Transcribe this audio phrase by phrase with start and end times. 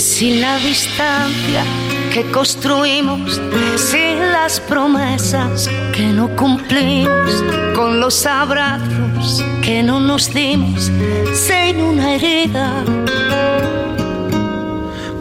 [0.00, 1.62] Sin la distancia
[2.10, 3.38] que construimos,
[3.76, 7.44] sin las promesas que no cumplimos,
[7.76, 10.90] con los abrazos que no nos dimos,
[11.34, 12.82] sin una herida,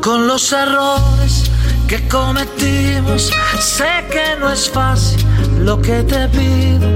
[0.02, 1.52] con los errores
[1.90, 5.22] que cometimos, sé que no es fácil
[5.60, 6.88] lo que te pido,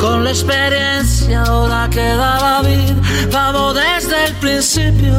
[0.00, 2.96] con la experiencia ahora que da la vida,
[3.30, 5.16] vamos desde el principio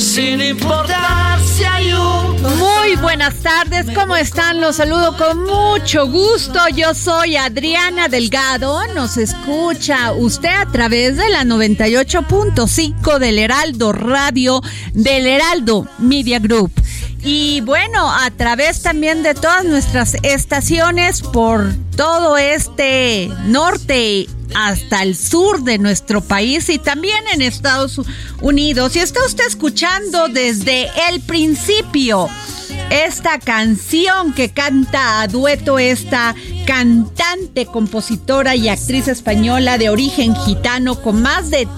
[0.00, 1.60] sin importar si.
[2.56, 4.60] Muy buenas tardes, ¿cómo están?
[4.60, 6.58] Los saludo con mucho gusto.
[6.74, 8.80] Yo soy Adriana Delgado.
[8.94, 14.62] Nos escucha usted a través de la 98.5 del Heraldo Radio,
[14.94, 16.72] del Heraldo Media Group.
[17.22, 25.16] Y bueno, a través también de todas nuestras estaciones por todo este norte hasta el
[25.16, 28.00] sur de nuestro país y también en Estados
[28.40, 28.96] Unidos.
[28.96, 32.28] Y está usted escuchando desde el principio
[32.90, 36.34] esta canción que canta a dueto esta
[36.66, 41.68] cantante, compositora y actriz española de origen gitano con más de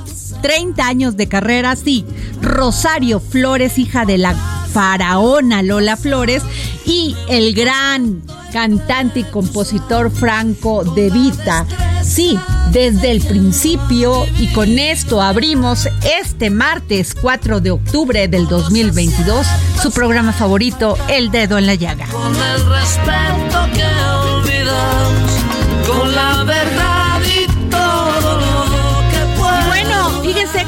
[0.43, 2.05] 30 años de carrera, sí,
[2.41, 6.43] Rosario Flores, hija de la faraona Lola Flores,
[6.85, 11.67] y el gran cantante y compositor Franco De Vita.
[12.03, 12.39] Sí,
[12.73, 15.89] desde el principio y con esto abrimos
[16.21, 19.47] este martes 4 de octubre del 2022
[19.81, 22.07] su programa favorito, El Dedo en la Llaga.
[22.09, 25.33] Con el respeto que olvidamos,
[25.87, 26.92] con la verdad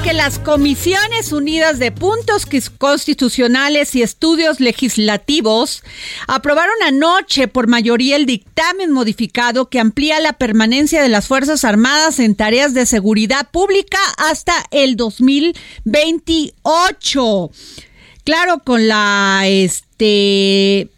[0.05, 5.83] que las Comisiones Unidas de Puntos Constitucionales y Estudios Legislativos
[6.27, 12.19] aprobaron anoche por mayoría el dictamen modificado que amplía la permanencia de las Fuerzas Armadas
[12.19, 17.51] en tareas de seguridad pública hasta el 2028.
[18.25, 20.91] Claro, con la este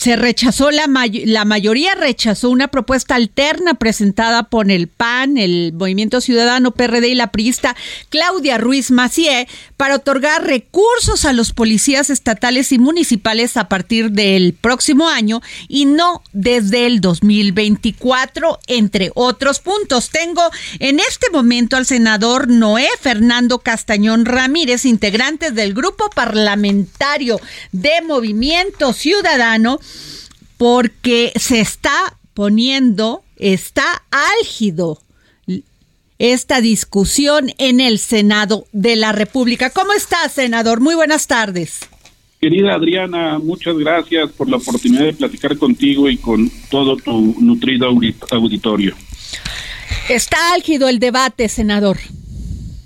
[0.00, 0.86] se rechazó la,
[1.26, 7.14] la mayoría rechazó una propuesta alterna presentada por el PAN, el Movimiento Ciudadano PRD y
[7.14, 7.76] la priista
[8.08, 9.46] Claudia Ruiz Macié
[9.76, 15.84] para otorgar recursos a los policías estatales y municipales a partir del próximo año y
[15.84, 20.08] no desde el 2024, entre otros puntos.
[20.08, 20.42] Tengo
[20.78, 27.38] en este momento al senador Noé Fernando Castañón Ramírez, integrante del grupo parlamentario
[27.72, 29.78] de Movimiento Ciudadano,
[30.56, 34.02] porque se está poniendo, está
[34.40, 35.00] álgido
[36.20, 39.70] esta discusión en el Senado de la República.
[39.70, 40.80] ¿Cómo está, senador?
[40.80, 41.80] Muy buenas tardes.
[42.38, 47.88] Querida Adriana, muchas gracias por la oportunidad de platicar contigo y con todo tu nutrido
[48.30, 48.94] auditorio.
[50.10, 51.96] Está álgido el debate, senador.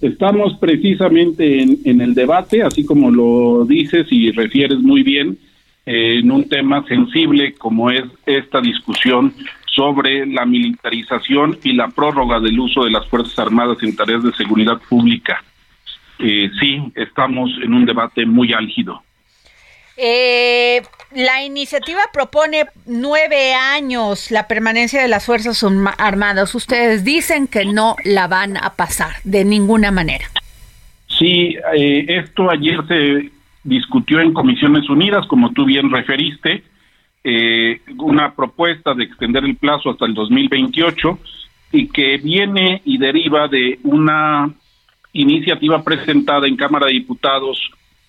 [0.00, 5.38] Estamos precisamente en, en el debate, así como lo dices y refieres muy bien,
[5.86, 9.34] en un tema sensible como es esta discusión
[9.74, 14.32] sobre la militarización y la prórroga del uso de las Fuerzas Armadas en tareas de
[14.32, 15.42] seguridad pública.
[16.18, 19.02] Eh, sí, estamos en un debate muy álgido.
[19.96, 20.82] Eh,
[21.14, 25.64] la iniciativa propone nueve años la permanencia de las Fuerzas
[25.98, 26.54] Armadas.
[26.54, 30.26] Ustedes dicen que no la van a pasar de ninguna manera.
[31.08, 33.30] Sí, eh, esto ayer se
[33.64, 36.62] discutió en Comisiones Unidas, como tú bien referiste,
[37.24, 41.18] eh, una propuesta de extender el plazo hasta el 2028
[41.72, 44.52] y que viene y deriva de una
[45.14, 47.58] iniciativa presentada en Cámara de Diputados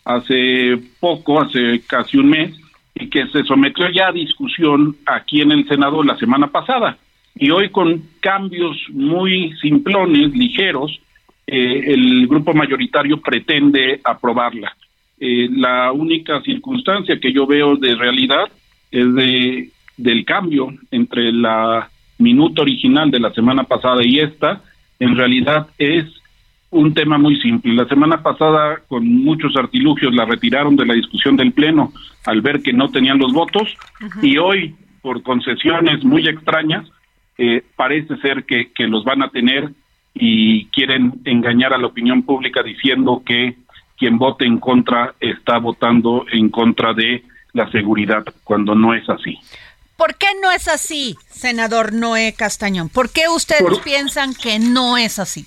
[0.04, 2.54] hace poco, hace casi un mes,
[2.94, 6.98] y que se sometió ya a discusión aquí en el Senado la semana pasada.
[7.36, 11.00] Y hoy con cambios muy simplones, ligeros,
[11.48, 14.76] eh, el grupo mayoritario pretende aprobarla.
[15.20, 18.46] Eh, la única circunstancia que yo veo de realidad
[18.92, 24.62] es de del cambio entre la minuta original de la semana pasada y esta,
[25.00, 26.06] en realidad es
[26.70, 27.74] un tema muy simple.
[27.74, 31.94] La semana pasada, con muchos artilugios, la retiraron de la discusión del Pleno
[32.26, 33.78] al ver que no tenían los votos
[34.22, 36.86] y hoy, por concesiones muy extrañas,
[37.38, 39.70] eh, parece ser que, que los van a tener
[40.14, 43.56] y quieren engañar a la opinión pública diciendo que
[43.98, 49.38] quien vote en contra está votando en contra de la seguridad, cuando no es así.
[49.98, 52.90] ¿Por qué no es así, senador Noé Castañón?
[52.90, 55.46] ¿Por qué ustedes piensan que no es así?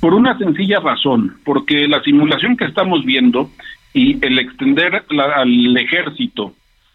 [0.00, 3.50] Por una sencilla razón, porque la simulación que estamos viendo
[3.94, 6.54] y el extender al ejército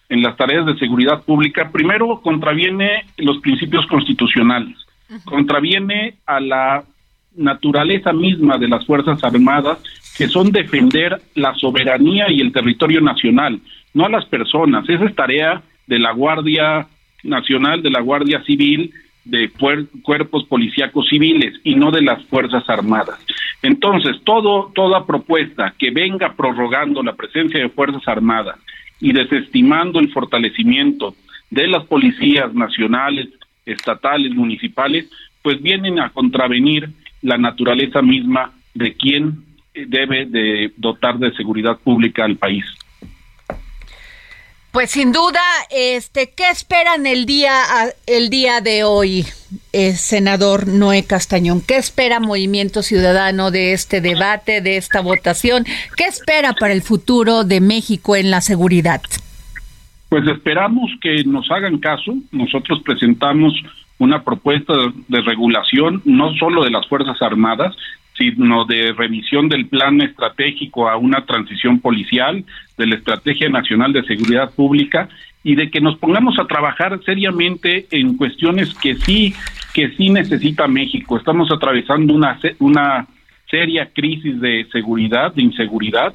[0.10, 4.78] en las tareas de seguridad pública, primero contraviene los principios constitucionales,
[5.26, 6.84] contraviene a la
[7.36, 9.80] naturaleza misma de las Fuerzas Armadas,
[10.18, 13.60] que son defender la soberanía y el territorio nacional,
[13.94, 14.88] no a las personas.
[14.90, 16.88] Esa es tarea de la Guardia
[17.24, 18.92] Nacional, de la Guardia Civil,
[19.26, 19.52] de
[20.02, 23.20] cuerpos policíacos civiles y no de las Fuerzas Armadas.
[23.62, 28.58] Entonces, todo, toda propuesta que venga prorrogando la presencia de Fuerzas Armadas
[29.00, 31.16] y desestimando el fortalecimiento
[31.50, 33.28] de las policías nacionales,
[33.66, 35.10] estatales, municipales,
[35.42, 36.90] pues vienen a contravenir
[37.22, 39.47] la naturaleza misma de quien
[39.86, 42.66] debe de dotar de seguridad pública al país.
[44.72, 45.42] Pues sin duda,
[45.72, 47.52] este, ¿qué esperan el día,
[48.06, 49.26] el día de hoy,
[49.74, 51.62] eh, senador Noé Castañón?
[51.66, 55.66] ¿Qué espera Movimiento Ciudadano de este debate, de esta votación?
[55.96, 59.02] ¿Qué espera para el futuro de México en la seguridad?
[60.10, 62.14] Pues esperamos que nos hagan caso.
[62.32, 63.54] Nosotros presentamos
[63.98, 64.74] una propuesta
[65.08, 67.76] de regulación no solo de las Fuerzas Armadas,
[68.18, 72.44] sino de revisión del plan estratégico a una transición policial,
[72.78, 75.10] de la Estrategia Nacional de Seguridad Pública
[75.44, 79.34] y de que nos pongamos a trabajar seriamente en cuestiones que sí
[79.74, 81.18] que sí necesita México.
[81.18, 83.06] Estamos atravesando una una
[83.50, 86.14] seria crisis de seguridad, de inseguridad,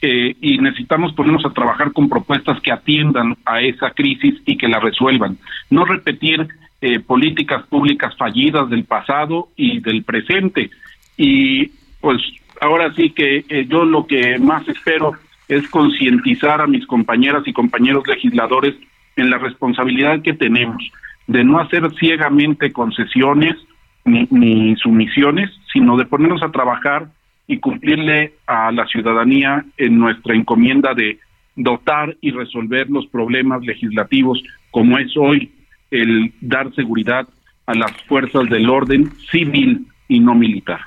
[0.00, 4.68] eh, y necesitamos ponernos a trabajar con propuestas que atiendan a esa crisis y que
[4.68, 5.38] la resuelvan.
[5.70, 6.46] No repetir
[6.80, 10.70] eh, políticas públicas fallidas del pasado y del presente,
[11.18, 11.66] y
[12.00, 12.22] pues
[12.60, 15.12] ahora sí que eh, yo lo que más espero
[15.48, 18.74] es concientizar a mis compañeras y compañeros legisladores
[19.16, 20.82] en la responsabilidad que tenemos
[21.26, 23.56] de no hacer ciegamente concesiones
[24.04, 27.08] ni, ni sumisiones, sino de ponernos a trabajar
[27.46, 31.18] y cumplirle a la ciudadanía en nuestra encomienda de
[31.56, 35.50] dotar y resolver los problemas legislativos como es hoy
[35.90, 37.26] el dar seguridad
[37.66, 40.80] a las fuerzas del orden civil y no militar.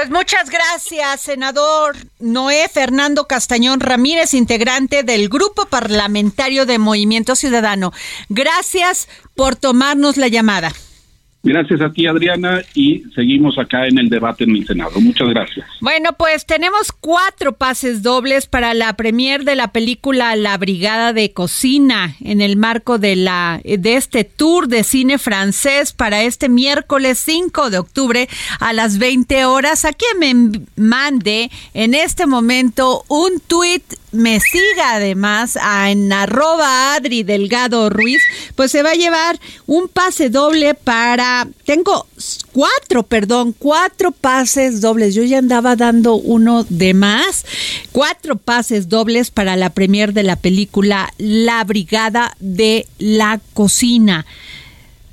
[0.00, 7.92] Pues muchas gracias, senador Noé Fernando Castañón Ramírez, integrante del Grupo Parlamentario de Movimiento Ciudadano.
[8.30, 10.72] Gracias por tomarnos la llamada.
[11.42, 15.00] Gracias a ti, Adriana, y seguimos acá en el debate en el Senado.
[15.00, 15.66] Muchas gracias.
[15.80, 21.32] Bueno, pues tenemos cuatro pases dobles para la premier de la película La Brigada de
[21.32, 27.18] Cocina en el marco de la de este tour de cine francés para este miércoles
[27.18, 28.28] 5 de octubre
[28.58, 29.86] a las 20 horas.
[29.86, 33.82] A quien me mande en este momento un tuit
[34.12, 38.22] me siga además en arroba Adri Delgado Ruiz,
[38.56, 42.06] pues se va a llevar un pase doble para, tengo
[42.52, 45.14] cuatro, perdón, cuatro pases dobles.
[45.14, 47.44] Yo ya andaba dando uno de más.
[47.92, 54.26] Cuatro pases dobles para la premier de la película La Brigada de la Cocina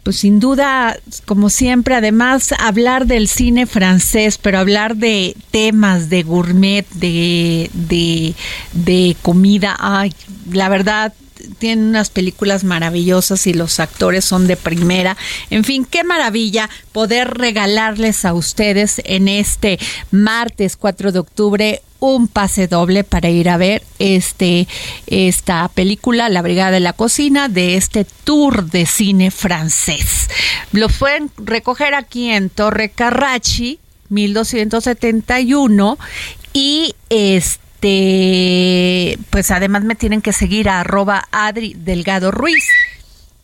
[0.07, 6.23] pues sin duda, como siempre, además hablar del cine francés, pero hablar de temas de
[6.23, 8.33] gourmet, de, de,
[8.71, 10.13] de comida, ay,
[10.49, 11.13] la verdad,
[11.59, 15.17] tienen unas películas maravillosas y los actores son de primera.
[15.49, 19.77] En fin, qué maravilla poder regalarles a ustedes en este
[20.09, 24.67] martes 4 de octubre un pase doble para ir a ver este
[25.07, 30.29] esta película La Brigada de la Cocina de este tour de cine francés.
[30.71, 35.97] Lo pueden recoger aquí en Torre Carrachi 1271
[36.53, 42.65] y este pues además me tienen que seguir a arroba Adri Delgado Ruiz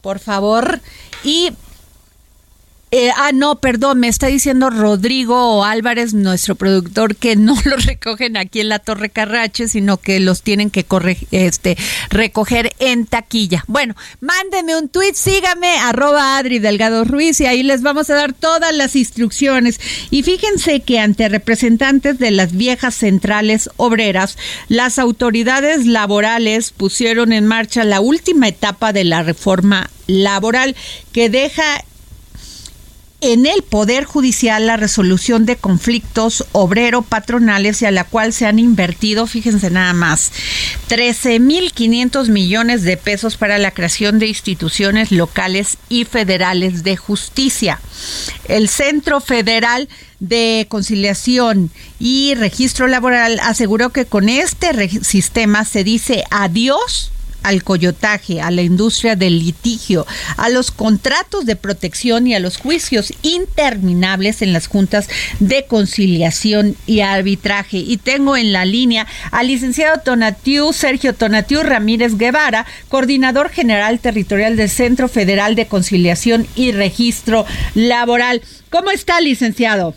[0.02, 0.82] por favor
[1.24, 1.52] y
[2.96, 8.38] eh, ah, no, perdón, me está diciendo Rodrigo Álvarez, nuestro productor, que no los recogen
[8.38, 10.86] aquí en la Torre Carrache, sino que los tienen que
[11.32, 11.76] este,
[12.12, 13.64] recoger en taquilla.
[13.66, 18.34] Bueno, mándeme un tweet, sígame, arroba Adri Delgado Ruiz, y ahí les vamos a dar
[18.34, 19.80] todas las instrucciones.
[20.12, 27.48] Y fíjense que ante representantes de las viejas centrales obreras, las autoridades laborales pusieron en
[27.48, 30.76] marcha la última etapa de la reforma laboral
[31.12, 31.84] que deja
[33.24, 38.60] en el Poder Judicial la resolución de conflictos obrero-patronales y a la cual se han
[38.60, 40.34] invertido, fíjense nada más,
[40.90, 47.80] 13.500 millones de pesos para la creación de instituciones locales y federales de justicia.
[48.50, 49.88] El Centro Federal
[50.20, 57.13] de Conciliación y Registro Laboral aseguró que con este sistema se dice adiós
[57.44, 60.06] al coyotaje, a la industria del litigio,
[60.38, 65.08] a los contratos de protección y a los juicios interminables en las juntas
[65.40, 67.78] de conciliación y arbitraje.
[67.78, 74.56] Y tengo en la línea al licenciado Tonatiu, Sergio Tonatiu Ramírez Guevara, coordinador general territorial
[74.56, 77.46] del Centro Federal de Conciliación y Registro
[77.76, 78.42] Laboral.
[78.70, 79.96] ¿Cómo está, licenciado?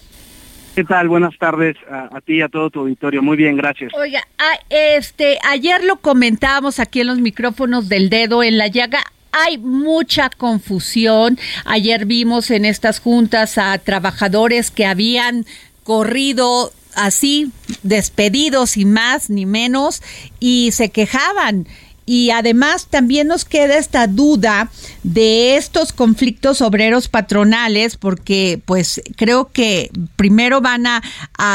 [0.77, 1.09] ¿Qué tal?
[1.09, 3.23] Buenas tardes a, ti y a todo tu auditorio.
[3.23, 3.95] Muy bien, gracias.
[3.95, 4.21] Oiga,
[4.69, 9.03] este, ayer lo comentábamos aquí en los micrófonos del dedo en la llaga.
[9.33, 11.39] Hay mucha confusión.
[11.65, 15.47] Ayer vimos en estas juntas a trabajadores que habían
[15.83, 17.51] corrido así,
[17.83, 20.03] despedidos y más ni menos,
[20.41, 21.67] y se quejaban
[22.07, 24.71] y además también nos queda esta duda
[25.03, 31.03] de estos conflictos obreros patronales, porque pues creo que primero van a,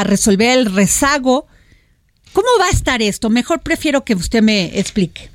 [0.04, 1.48] resolver el rezago.
[2.34, 3.30] ¿Cómo va a estar esto?
[3.30, 5.30] Mejor prefiero que usted me explique.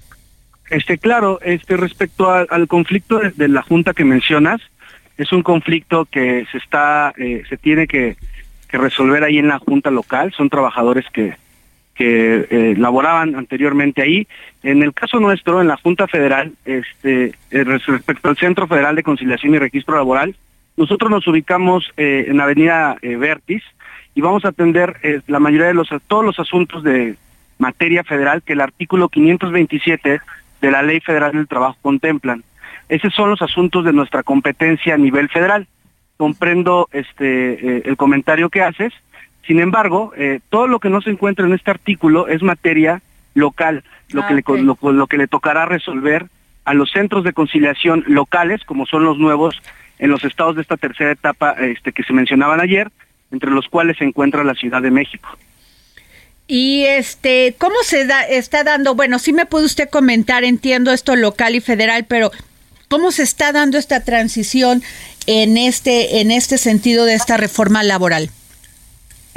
[0.71, 4.61] Este, claro, este respecto al conflicto de, la junta que mencionas,
[5.17, 8.17] es un conflicto que se está, eh, se tiene que,
[8.69, 10.35] que resolver ahí en la junta local.
[10.37, 11.37] Son trabajadores que,
[11.97, 14.29] que eh, laboraban anteriormente ahí.
[14.63, 19.03] En el caso nuestro, en la Junta Federal, este, eh, respecto al Centro Federal de
[19.03, 20.37] Conciliación y Registro Laboral,
[20.77, 23.63] nosotros nos ubicamos eh, en Avenida Vertis
[24.15, 27.17] y vamos a atender la mayoría de los todos los asuntos de
[27.59, 30.21] materia federal que el artículo 527
[30.61, 32.45] de la Ley Federal del Trabajo contemplan.
[32.91, 35.67] Esos son los asuntos de nuestra competencia a nivel federal.
[36.19, 38.93] Comprendo este el comentario que haces
[39.47, 43.03] sin embargo, eh, todo lo que no se encuentra en este artículo es materia
[43.35, 46.27] local, lo, que le, ah, lo, que le tocará resolver
[46.65, 49.61] a los centros de conciliación locales, como son los nuevos
[49.99, 52.91] en los estados de esta tercera etapa este, que se mencionaban ayer,
[53.31, 55.29] entre los cuales se encuentra la Ciudad de México.
[56.49, 58.95] Y este, ¿cómo se da, está dando?
[58.95, 62.31] Bueno, sí me puede usted comentar, entiendo esto local y federal, pero
[62.89, 64.83] ¿cómo se está dando esta transición
[65.27, 68.31] en este, en este sentido de esta reforma laboral?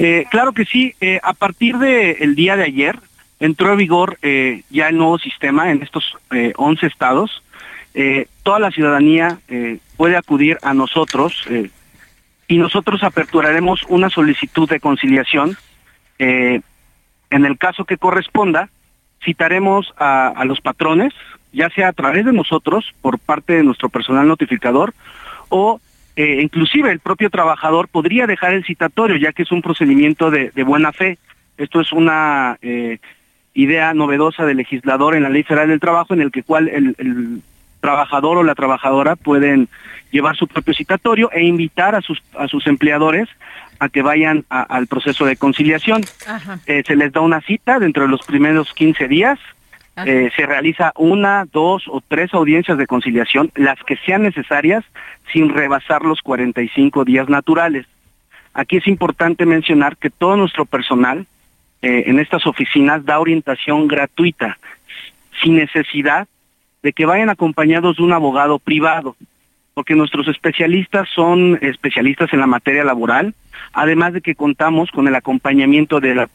[0.01, 2.97] Eh, claro que sí, eh, a partir del día de ayer
[3.41, 6.15] entró en vigor eh, ya el nuevo sistema en estos
[6.55, 7.43] 11 estados.
[8.43, 9.39] toda la ciudadanía
[9.97, 11.45] puede acudir a nosotros
[12.47, 15.57] y nosotros aperturaremos una solicitud de conciliación.
[16.17, 16.63] en
[17.29, 18.69] el caso que corresponda,
[19.21, 21.13] citaremos a, a los patrones,
[21.51, 24.93] ya sea a través de nosotros, por parte de nuestro personal notificador,
[25.49, 25.81] o
[26.19, 30.51] eh, inclusive el propio trabajador podría dejar el citatorio, ya que es un procedimiento de,
[30.65, 31.17] buena fe.
[31.57, 32.99] Esto es una eh,
[33.53, 37.41] idea novedosa del legislador en la Ley Federal del Trabajo, en el que cual el,
[37.79, 39.69] trabajador o la trabajadora pueden
[40.11, 43.29] llevar su propio citatorio e invitar a sus, a sus empleadores
[43.79, 46.03] a que vayan al proceso de conciliación.
[46.65, 49.39] Eh, se les da una cita dentro de los primeros 15 días,
[50.05, 54.83] eh, se realiza una, dos o tres audiencias de conciliación, las que sean necesarias,
[55.31, 57.85] sin rebasar los 45 días naturales.
[58.53, 61.27] Aquí es importante mencionar que todo nuestro personal
[61.81, 64.57] eh, en estas oficinas da orientación gratuita,
[65.41, 66.27] sin necesidad
[66.83, 69.15] de que vayan acompañados de un abogado privado,
[69.73, 73.33] porque nuestros especialistas son especialistas en la materia laboral,
[73.71, 76.27] además de que contamos con el acompañamiento de la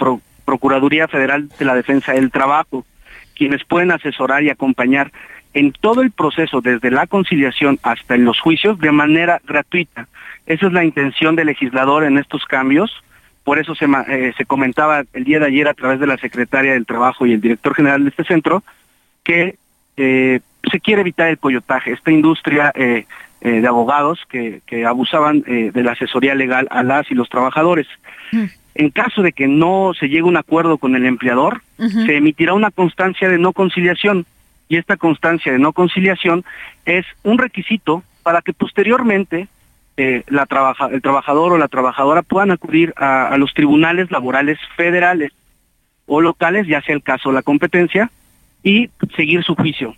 [0.44, 2.86] Procuraduría Federal de la Defensa del Trabajo
[3.34, 5.12] quienes pueden asesorar y acompañar
[5.54, 10.08] en todo el proceso, desde la conciliación hasta en los juicios, de manera gratuita.
[10.46, 12.90] Esa es la intención del legislador en estos cambios.
[13.44, 16.72] Por eso se, eh, se comentaba el día de ayer a través de la secretaria
[16.72, 18.62] del Trabajo y el director general de este centro
[19.22, 19.56] que
[19.96, 21.92] eh, se quiere evitar el coyotaje.
[21.92, 23.06] Esta industria eh,
[23.40, 27.86] de abogados que, abusaban de la asesoría legal a las y los trabajadores.
[28.32, 28.44] Mm.
[28.74, 32.54] En caso de que no se llegue a un acuerdo con el empleador, se emitirá
[32.54, 34.26] una constancia de no conciliación
[34.68, 36.44] y esta constancia de no conciliación
[36.84, 39.48] es un requisito para que posteriormente
[39.96, 40.48] eh, la
[40.90, 45.32] el trabajador o la trabajadora puedan acudir a, los tribunales laborales federales
[46.06, 48.10] o locales, ya sea el caso de la competencia,
[48.62, 49.94] y seguir su juicio.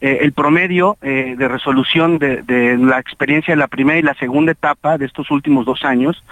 [0.00, 4.14] Eh, el promedio eh, de resolución de, de, la experiencia de la primera y la
[4.14, 6.22] segunda etapa de estos últimos dos años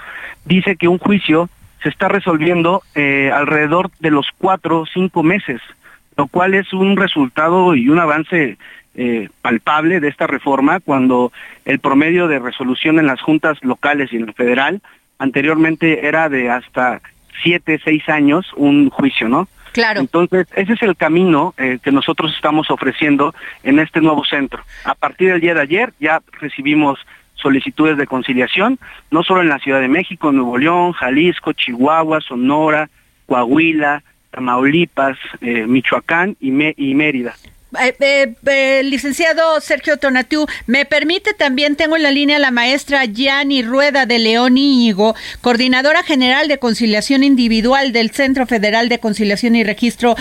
[0.45, 1.49] dice que un juicio
[1.83, 5.61] se está resolviendo alrededor de los cuatro o cinco meses,
[6.17, 8.59] lo cual es un resultado y un avance
[8.97, 11.33] eh, palpable de esta reforma cuando
[11.65, 14.83] el promedio de resolución en las juntas locales y en el federal
[15.19, 17.01] anteriormente era de hasta
[17.41, 19.49] siete, seis años un juicio, ¿no?
[19.71, 20.01] Claro.
[20.01, 23.33] Entonces, ese es el camino eh, que nosotros estamos ofreciendo
[23.63, 24.65] en este nuevo centro.
[24.85, 26.99] A partir del día de ayer ya recibimos
[27.41, 28.79] solicitudes de conciliación,
[29.11, 32.89] no solo en la Ciudad de México, Nuevo León, Jalisco, Chihuahua, Sonora,
[33.27, 37.35] Coahuila, Tamaulipas, eh, Michoacán y, y Mérida.
[37.79, 43.05] Eh, eh, eh, licenciado Sergio Tonatiu, me permite también, tengo en la línea la maestra
[43.05, 49.55] Yanni Rueda de León Íñigo, coordinadora general de conciliación individual del Centro Federal de Conciliación
[49.55, 50.17] y Registro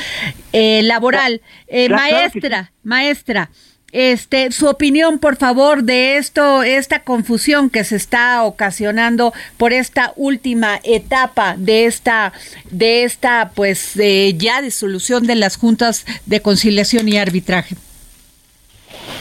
[0.54, 1.42] Laboral.
[1.90, 3.50] maestra, maestra.
[3.92, 10.14] Este, su opinión, por favor, de esto, esta confusión que se está ocasionando por esta
[10.16, 12.34] última etapa de esta,
[12.70, 13.94] de esta, pues,
[14.38, 17.76] ya disolución de las juntas de conciliación y arbitraje.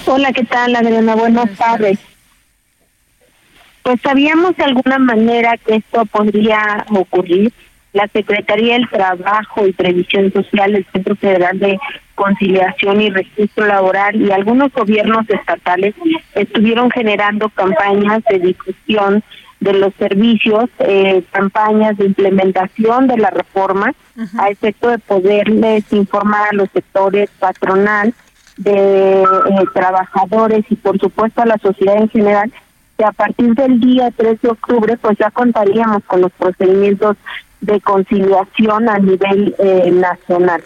[0.06, 1.14] Hola, ¿qué tal, Adriana?
[1.14, 1.98] Buenas tardes.
[3.82, 7.52] Pues sabíamos de alguna manera que esto podría ocurrir
[7.92, 11.78] la Secretaría del Trabajo y Previsión Social, el Centro Federal de
[12.14, 15.94] Conciliación y Registro Laboral y algunos gobiernos estatales
[16.34, 19.22] estuvieron generando campañas de difusión
[19.60, 23.92] de los servicios, eh, campañas de implementación de la reforma
[24.38, 28.14] a efecto de poderles informar a los sectores patronal,
[28.56, 29.26] de eh,
[29.72, 32.52] trabajadores y por supuesto a la sociedad en general
[32.96, 37.16] que a partir del día 3 de octubre pues ya contaríamos con los procedimientos
[37.60, 40.62] de conciliación a nivel eh, nacional.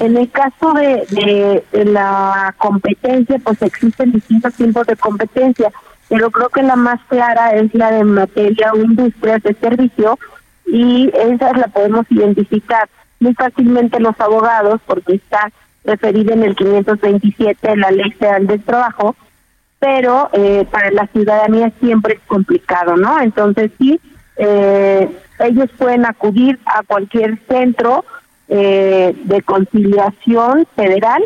[0.00, 5.70] En el caso de, la competencia, pues existen distintos tipos de competencia,
[6.08, 10.18] pero creo que la más clara es la de materia o industrias de servicio
[10.64, 12.88] y esa la podemos identificar
[13.20, 15.52] muy fácilmente los abogados porque está
[15.84, 19.14] referida en el 527 de la Ley Federal del Trabajo,
[19.78, 23.20] pero eh, para la ciudadanía siempre es complicado, ¿no?
[23.20, 24.00] Entonces sí,
[24.36, 28.04] eh, ellos pueden acudir a cualquier centro
[28.48, 31.24] eh, de conciliación federal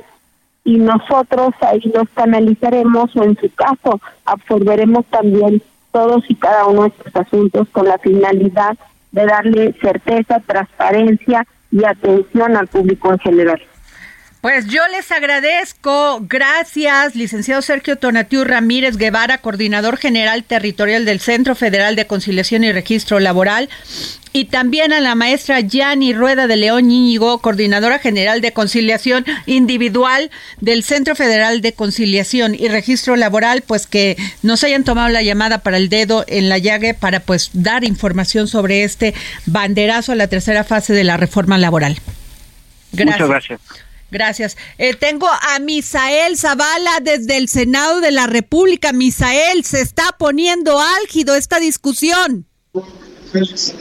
[0.64, 6.82] y nosotros ahí los canalizaremos o en su caso absorberemos también todos y cada uno
[6.82, 8.76] de estos asuntos con la finalidad
[9.12, 13.62] de darle certeza, transparencia y atención al público en general.
[14.40, 16.20] Pues yo les agradezco.
[16.28, 22.70] Gracias, licenciado Sergio Tonatiu Ramírez Guevara, coordinador general territorial del Centro Federal de Conciliación y
[22.70, 23.68] Registro Laboral.
[24.32, 30.30] Y también a la maestra Yanni Rueda de León Íñigo, coordinadora general de conciliación individual
[30.60, 35.58] del Centro Federal de Conciliación y Registro Laboral, pues que nos hayan tomado la llamada
[35.58, 39.14] para el dedo en la llague para pues dar información sobre este
[39.46, 41.96] banderazo a la tercera fase de la reforma laboral.
[42.92, 43.18] Gracias.
[43.18, 43.87] Muchas gracias.
[44.10, 44.56] Gracias.
[44.78, 48.92] Eh, tengo a Misael Zavala desde el Senado de la República.
[48.92, 52.46] Misael, se está poniendo álgido esta discusión.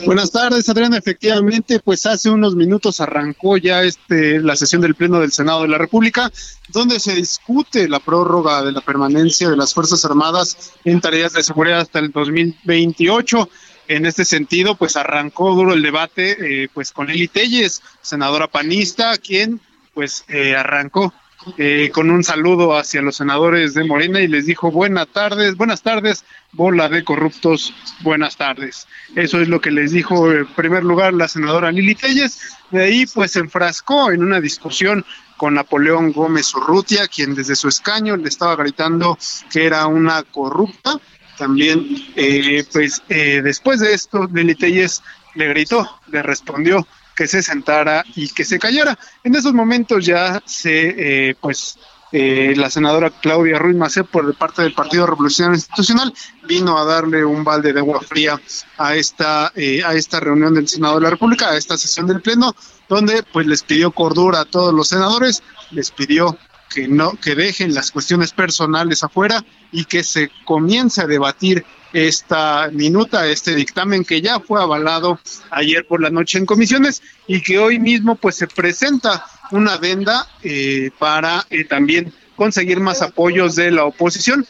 [0.04, 0.98] Buenas tardes, Adriana.
[0.98, 5.68] Efectivamente, pues hace unos minutos arrancó ya este la sesión del Pleno del Senado de
[5.68, 6.30] la República,
[6.68, 11.42] donde se discute la prórroga de la permanencia de las Fuerzas Armadas en tareas de
[11.42, 13.48] seguridad hasta el 2028.
[13.88, 19.16] En este sentido, pues arrancó duro el debate eh, pues con Lili Telles, senadora panista,
[19.16, 19.62] quien
[19.98, 21.12] pues eh, arrancó
[21.56, 25.82] eh, con un saludo hacia los senadores de Morena y les dijo buenas tardes, buenas
[25.82, 28.86] tardes, bola de corruptos, buenas tardes.
[29.16, 32.40] Eso es lo que les dijo en primer lugar la senadora Lili Telles.
[32.70, 35.04] De ahí pues se enfrascó en una discusión
[35.36, 39.18] con Napoleón Gómez Urrutia, quien desde su escaño le estaba gritando
[39.50, 41.00] que era una corrupta.
[41.36, 45.02] También, eh, pues después de esto, Lili Telles
[45.34, 46.86] le gritó, le respondió
[47.18, 48.96] que se sentara y que se callara.
[49.24, 51.76] En esos momentos ya se, eh, pues,
[52.12, 56.14] eh, la senadora Claudia Ruiz Macé, por parte del Partido Revolucionario Institucional,
[56.46, 58.40] vino a darle un balde de agua fría
[58.76, 62.22] a esta, eh, a esta reunión del Senado de la República, a esta sesión del
[62.22, 62.54] Pleno,
[62.88, 66.38] donde pues les pidió cordura a todos los senadores, les pidió
[66.70, 72.70] que no que dejen las cuestiones personales afuera y que se comience a debatir esta
[72.72, 75.18] minuta, este dictamen que ya fue avalado
[75.50, 80.26] ayer por la noche en comisiones y que hoy mismo pues se presenta una venda
[80.42, 84.46] eh, para eh, también conseguir más apoyos de la oposición.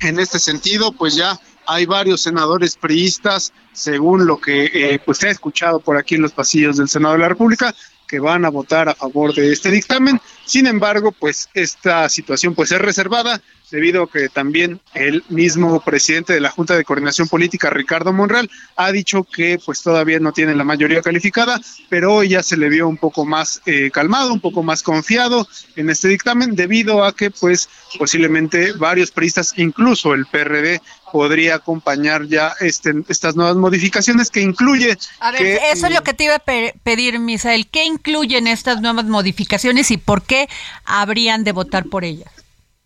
[0.00, 5.28] En este sentido, pues ya hay varios senadores priistas, según lo que eh, pues se
[5.28, 7.74] ha escuchado por aquí en los pasillos del Senado de la República,
[8.06, 10.20] que van a votar a favor de este dictamen.
[10.44, 13.40] Sin embargo, pues esta situación pues es reservada
[13.70, 18.48] debido a que también el mismo presidente de la Junta de Coordinación Política, Ricardo Monreal,
[18.76, 22.68] ha dicho que pues todavía no tiene la mayoría calificada, pero hoy ya se le
[22.68, 27.14] vio un poco más eh, calmado, un poco más confiado en este dictamen, debido a
[27.14, 30.80] que pues posiblemente varios periodistas, incluso el PRD,
[31.16, 34.98] podría acompañar ya este, estas nuevas modificaciones que incluye...
[35.18, 36.42] A ver, eso es lo que te iba a
[36.82, 37.68] pedir, Misael.
[37.68, 40.46] ¿Qué incluyen estas nuevas modificaciones y por qué
[40.84, 42.35] habrían de votar por ellas?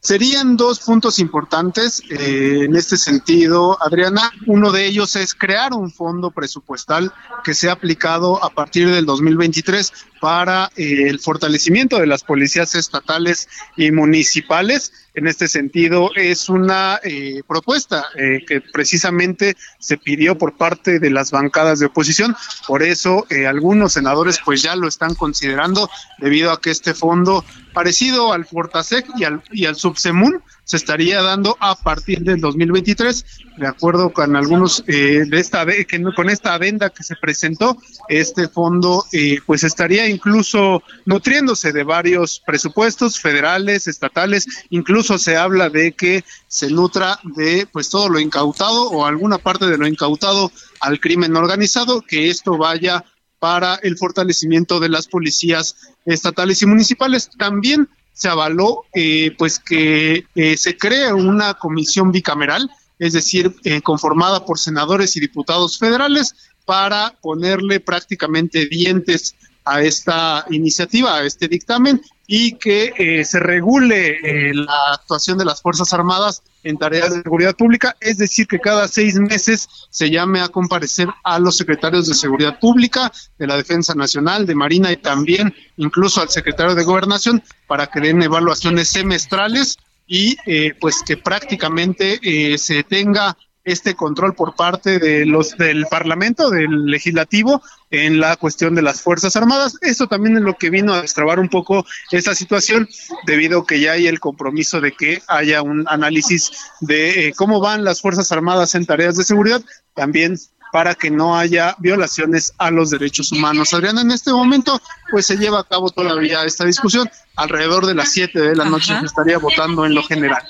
[0.02, 4.32] Serían dos puntos importantes eh, en este sentido, Adriana.
[4.46, 7.12] Uno de ellos es crear un fondo presupuestal
[7.44, 13.46] que sea aplicado a partir del 2023 para eh, el fortalecimiento de las policías estatales
[13.76, 14.90] y municipales.
[15.12, 21.32] En este sentido, es una eh, propuesta que precisamente se pidió por parte de las
[21.32, 22.36] bancadas de oposición.
[22.68, 28.32] Por eso, algunos senadores pues ya lo están considerando debido a que este fondo, parecido
[28.32, 33.24] al Fortasec y al, y al Subsemun, se estaría dando a partir del 2023,
[33.57, 37.76] de acuerdo con algunos eh, de esta que con esta venda que se presentó,
[38.09, 45.70] este fondo eh, pues estaría incluso nutriéndose de varios presupuestos federales, estatales, incluso se habla
[45.70, 50.53] de que se nutra de pues todo lo incautado o alguna parte de lo incautado
[50.81, 53.05] al crimen organizado, que esto vaya
[53.40, 55.74] para el fortalecimiento de las policías
[56.05, 57.31] estatales y municipales.
[57.37, 63.81] También se avaló eh, pues que eh, se cree una comisión bicameral, es decir, eh,
[63.81, 71.49] conformada por senadores y diputados federales para ponerle prácticamente dientes a esta iniciativa, a este
[71.49, 77.11] dictamen y que eh, se regule eh, la actuación de las Fuerzas Armadas en tareas
[77.11, 81.57] de seguridad pública, es decir, que cada seis meses se llame a comparecer a los
[81.57, 86.77] secretarios de Seguridad Pública, de la Defensa Nacional, de Marina y también incluso al secretario
[86.77, 93.94] de Gobernación para que den evaluaciones semestrales y eh, pues que prácticamente se tenga este
[93.94, 99.37] control por parte de los del Parlamento, del legislativo en la cuestión de las Fuerzas
[99.37, 99.77] Armadas.
[99.83, 102.88] Esto también es lo que vino a destrabar un poco esta situación
[103.27, 107.61] debido a que ya hay el compromiso de que haya un análisis de eh, cómo
[107.61, 109.62] van las Fuerzas Armadas en tareas de seguridad,
[109.94, 110.38] también
[110.73, 113.75] para que no haya violaciones a los derechos humanos.
[113.75, 117.11] Adriana, en este momento pues se lleva a cabo todavía esta discusión.
[117.37, 120.42] Alrededor de las 7 de la noche se estaría votando en lo general.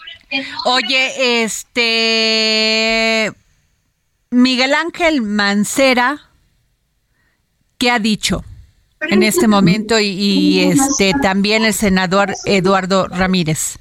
[0.64, 3.32] Oye, este
[4.30, 6.30] Miguel Ángel Mancera,
[7.78, 8.44] ¿qué ha dicho
[9.00, 9.98] en este momento?
[9.98, 13.78] Y, este también el senador Eduardo Ramírez.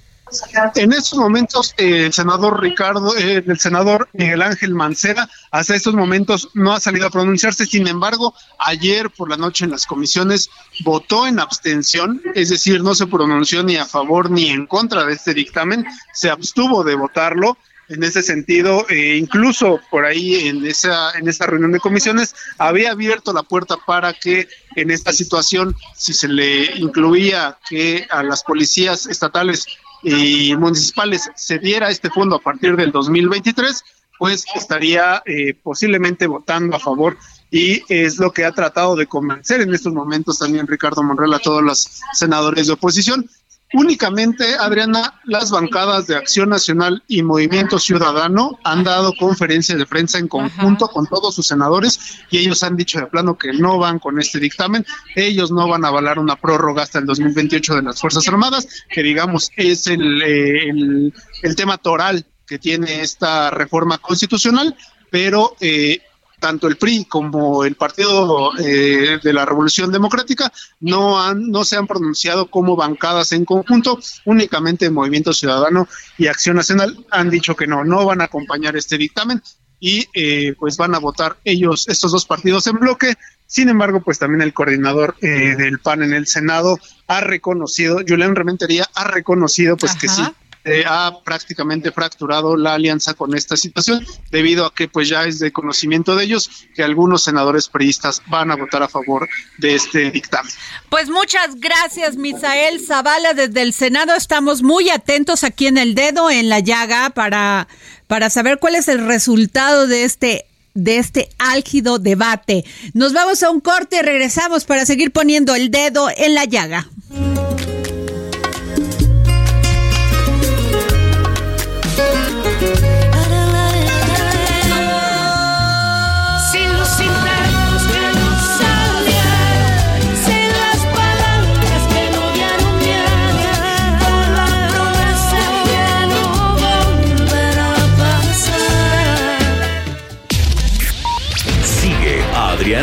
[0.76, 6.50] En estos momentos, el senador Ricardo, eh, el senador Miguel Ángel Mancera, hasta estos momentos
[6.54, 7.66] no ha salido a pronunciarse.
[7.66, 10.50] Sin embargo, ayer por la noche en las comisiones
[10.84, 15.14] votó en abstención, es decir, no se pronunció ni a favor ni en contra de
[15.14, 17.58] este dictamen, se abstuvo de votarlo.
[17.88, 22.92] En ese sentido, eh, incluso por ahí en esa en esa reunión de comisiones había
[22.92, 28.44] abierto la puerta para que en esta situación, si se le incluía que a las
[28.44, 29.66] policías estatales
[30.04, 33.84] y municipales se diera este fondo a partir del 2023,
[34.18, 37.18] pues estaría eh, posiblemente votando a favor.
[37.52, 41.40] Y es lo que ha tratado de convencer en estos momentos también Ricardo Monreal a
[41.40, 43.28] todos los senadores de oposición
[43.74, 50.18] Únicamente, Adriana, las bancadas de Acción Nacional y Movimiento Ciudadano han dado conferencia de prensa
[50.18, 54.00] en conjunto con todos sus senadores y ellos han dicho de plano que no van
[54.00, 58.02] con este dictamen, ellos no van a avalar una prórroga hasta el 2028 de las
[58.02, 64.00] Fuerzas Armadas, que digamos es el, eh, el, el tema toral que tiene esta reforma
[64.00, 64.76] constitucional,
[65.12, 66.02] pero eh,
[66.40, 71.78] tanto el PRI como el Partido eh, de la Revolución Democrática no han no se
[71.78, 77.68] han pronunciado como bancadas en conjunto, únicamente Movimiento Ciudadano y Acción Nacional han dicho que
[77.68, 79.42] no, no van a acompañar este dictamen
[79.80, 83.16] y eh, pues van a votar ellos estos dos partidos en bloque.
[83.48, 88.36] Sin embargo, pues también el coordinador eh, del PAN en el Senado ha reconocido, Julián
[88.36, 90.22] Rementería ha reconocido pues que sí
[90.66, 95.40] eh, ha prácticamente fracturado la alianza con esta situación, debido a que pues ya es
[95.40, 100.12] de conocimiento de ellos que algunos senadores priistas van a votar a favor de este
[100.12, 100.52] dictamen.
[100.90, 106.30] Pues muchas gracias, Misael Zavala, desde el Senado estamos muy atentos aquí en el dedo
[106.30, 107.68] en la llaga para,
[108.08, 110.46] para saber cuál es el resultado de este
[110.76, 112.64] de este álgido debate.
[112.94, 116.88] Nos vamos a un corte y regresamos para seguir poniendo el dedo en la llaga.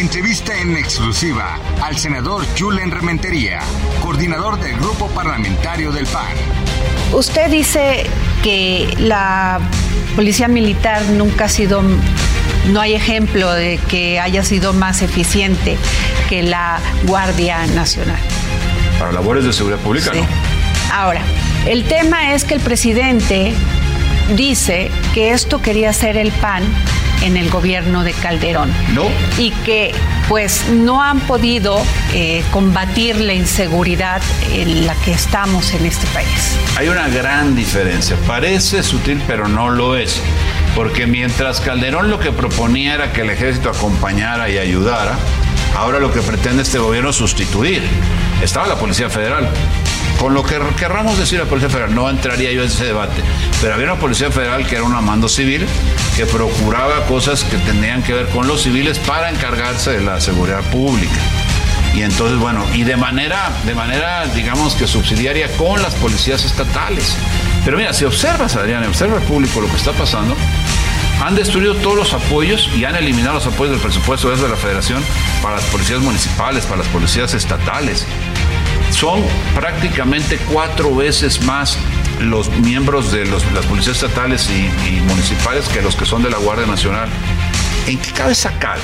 [0.00, 3.60] entrevista en exclusiva al senador Julen Rementería,
[4.02, 6.32] coordinador del grupo parlamentario del PAN.
[7.12, 8.06] Usted dice
[8.42, 9.60] que la
[10.16, 11.82] policía militar nunca ha sido,
[12.68, 15.76] no hay ejemplo de que haya sido más eficiente
[16.28, 18.20] que la Guardia Nacional.
[18.98, 20.20] Para labores de seguridad pública, Sí.
[20.20, 20.26] ¿no?
[20.94, 21.20] Ahora,
[21.66, 23.52] el tema es que el presidente
[24.34, 26.62] dice que esto quería hacer el PAN
[27.22, 28.72] en el gobierno de Calderón.
[28.94, 29.08] No.
[29.38, 29.92] Y que
[30.28, 36.56] pues no han podido eh, combatir la inseguridad en la que estamos en este país.
[36.76, 38.16] Hay una gran diferencia.
[38.26, 40.20] Parece sutil, pero no lo es.
[40.74, 45.18] Porque mientras Calderón lo que proponía era que el ejército acompañara y ayudara,
[45.76, 47.82] ahora lo que pretende este gobierno es sustituir.
[48.42, 49.48] Estaba la Policía Federal.
[50.20, 53.22] Con lo que querramos decir la Policía Federal, no entraría yo en ese debate,
[53.62, 55.66] pero había una Policía Federal que era un mando civil
[56.14, 60.62] que procuraba cosas que tenían que ver con los civiles para encargarse de la seguridad
[60.70, 61.18] pública.
[61.94, 67.16] Y entonces, bueno, y de manera, de manera, digamos que subsidiaria con las policías estatales.
[67.64, 70.36] Pero mira, si observas, Adrián, observa el público lo que está pasando,
[71.22, 75.02] han destruido todos los apoyos y han eliminado los apoyos del presupuesto desde la federación
[75.42, 78.06] para las policías municipales, para las policías estatales.
[79.00, 79.22] Son
[79.54, 81.78] prácticamente cuatro veces más
[82.20, 86.66] los miembros de las policías estatales y, municipales que los que son de la Guardia
[86.66, 87.08] Nacional.
[87.86, 88.82] ¿En qué cabeza cabe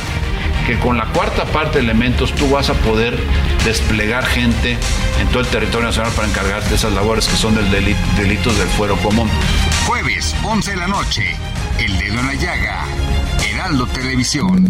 [0.67, 3.17] que con la cuarta parte de elementos tú vas a poder
[3.65, 4.77] desplegar gente
[5.21, 8.57] en todo el territorio nacional para encargarte de esas labores que son del deli- delitos
[8.59, 9.29] del fuero común?
[9.87, 11.37] Jueves, 11 de la noche.
[11.79, 12.85] El dedo en la llaga.
[13.53, 14.67] Heraldo Televisión.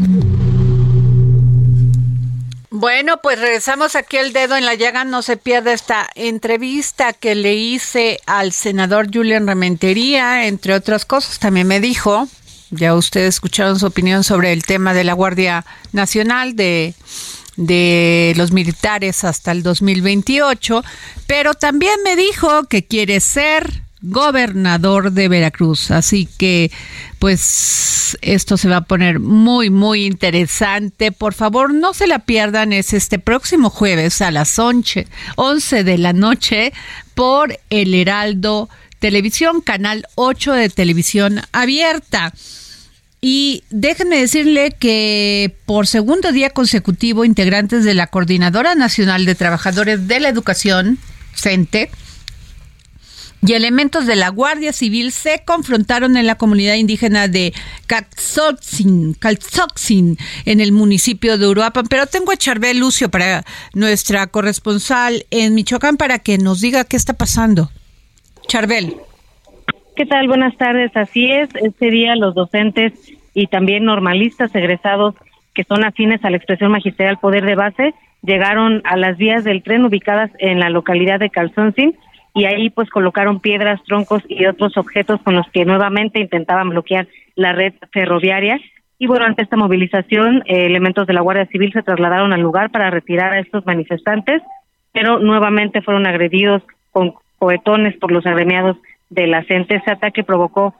[2.70, 5.04] Bueno, pues regresamos aquí el dedo en la llaga.
[5.04, 11.38] No se pierda esta entrevista que le hice al senador Julian Rementería, entre otras cosas.
[11.38, 12.28] También me dijo,
[12.70, 16.94] ya ustedes escucharon su opinión sobre el tema de la Guardia Nacional, de,
[17.56, 20.82] de los militares hasta el 2028,
[21.28, 25.90] pero también me dijo que quiere ser gobernador de Veracruz.
[25.90, 26.70] Así que,
[27.18, 31.12] pues, esto se va a poner muy, muy interesante.
[31.12, 32.72] Por favor, no se la pierdan.
[32.72, 36.72] Es este próximo jueves a las 11, 11 de la noche
[37.14, 42.32] por el Heraldo Televisión, canal 8 de televisión abierta.
[43.20, 50.06] Y déjenme decirle que por segundo día consecutivo, integrantes de la Coordinadora Nacional de Trabajadores
[50.06, 50.98] de la Educación,
[51.34, 51.90] CENTE,
[53.42, 57.52] y elementos de la Guardia Civil se confrontaron en la comunidad indígena de
[57.86, 59.16] Calzoxin,
[60.44, 61.86] en el municipio de Uruapan.
[61.88, 63.44] Pero tengo a Charbel Lucio para
[63.74, 67.70] nuestra corresponsal en Michoacán para que nos diga qué está pasando.
[68.48, 68.94] Charbel.
[69.94, 70.28] ¿Qué tal?
[70.28, 70.90] Buenas tardes.
[70.96, 72.92] Así es, este día los docentes
[73.34, 75.14] y también normalistas egresados
[75.54, 79.62] que son afines a la expresión magisterial poder de base llegaron a las vías del
[79.62, 81.96] tren ubicadas en la localidad de Calzoncin
[82.36, 87.08] y ahí pues colocaron piedras, troncos y otros objetos con los que nuevamente intentaban bloquear
[87.34, 88.60] la red ferroviaria.
[88.98, 92.70] Y bueno, ante esta movilización, eh, elementos de la Guardia Civil se trasladaron al lugar
[92.70, 94.42] para retirar a estos manifestantes,
[94.92, 98.76] pero nuevamente fueron agredidos con cohetones por los agremiados
[99.08, 99.76] de la CENTE.
[99.76, 100.74] Ese ataque provocó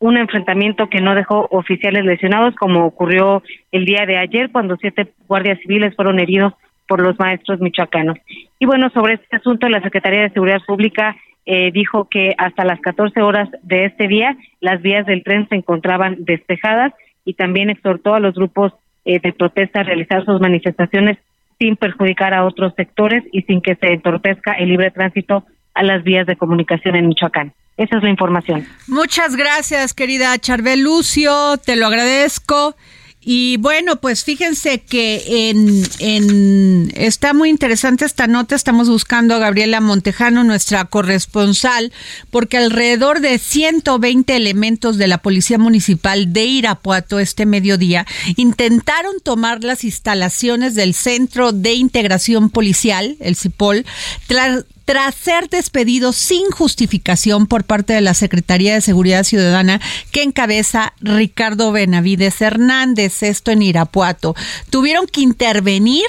[0.00, 5.12] un enfrentamiento que no dejó oficiales lesionados, como ocurrió el día de ayer, cuando siete
[5.28, 6.54] guardias civiles fueron heridos
[6.88, 8.18] por los maestros michoacanos.
[8.58, 12.80] Y bueno, sobre este asunto, la Secretaría de Seguridad Pública eh, dijo que hasta las
[12.80, 16.92] 14 horas de este día las vías del tren se encontraban despejadas
[17.24, 18.72] y también exhortó a los grupos
[19.04, 21.18] eh, de protesta a realizar sus manifestaciones
[21.58, 26.04] sin perjudicar a otros sectores y sin que se entorpezca el libre tránsito a las
[26.04, 27.52] vías de comunicación en Michoacán.
[27.76, 28.66] Esa es la información.
[28.88, 32.74] Muchas gracias, querida Charbel Lucio, te lo agradezco.
[33.20, 35.50] Y bueno, pues fíjense que
[35.98, 38.54] en, está muy interesante esta nota.
[38.54, 41.92] Estamos buscando a Gabriela Montejano, nuestra corresponsal,
[42.30, 49.64] porque alrededor de 120 elementos de la Policía Municipal de Irapuato este mediodía intentaron tomar
[49.64, 53.84] las instalaciones del Centro de Integración Policial, el CIPOL,
[54.28, 60.22] tras tras ser despedidos sin justificación por parte de la Secretaría de Seguridad Ciudadana que
[60.22, 64.34] encabeza Ricardo Benavides Hernández, esto en Irapuato.
[64.70, 66.06] Tuvieron que intervenir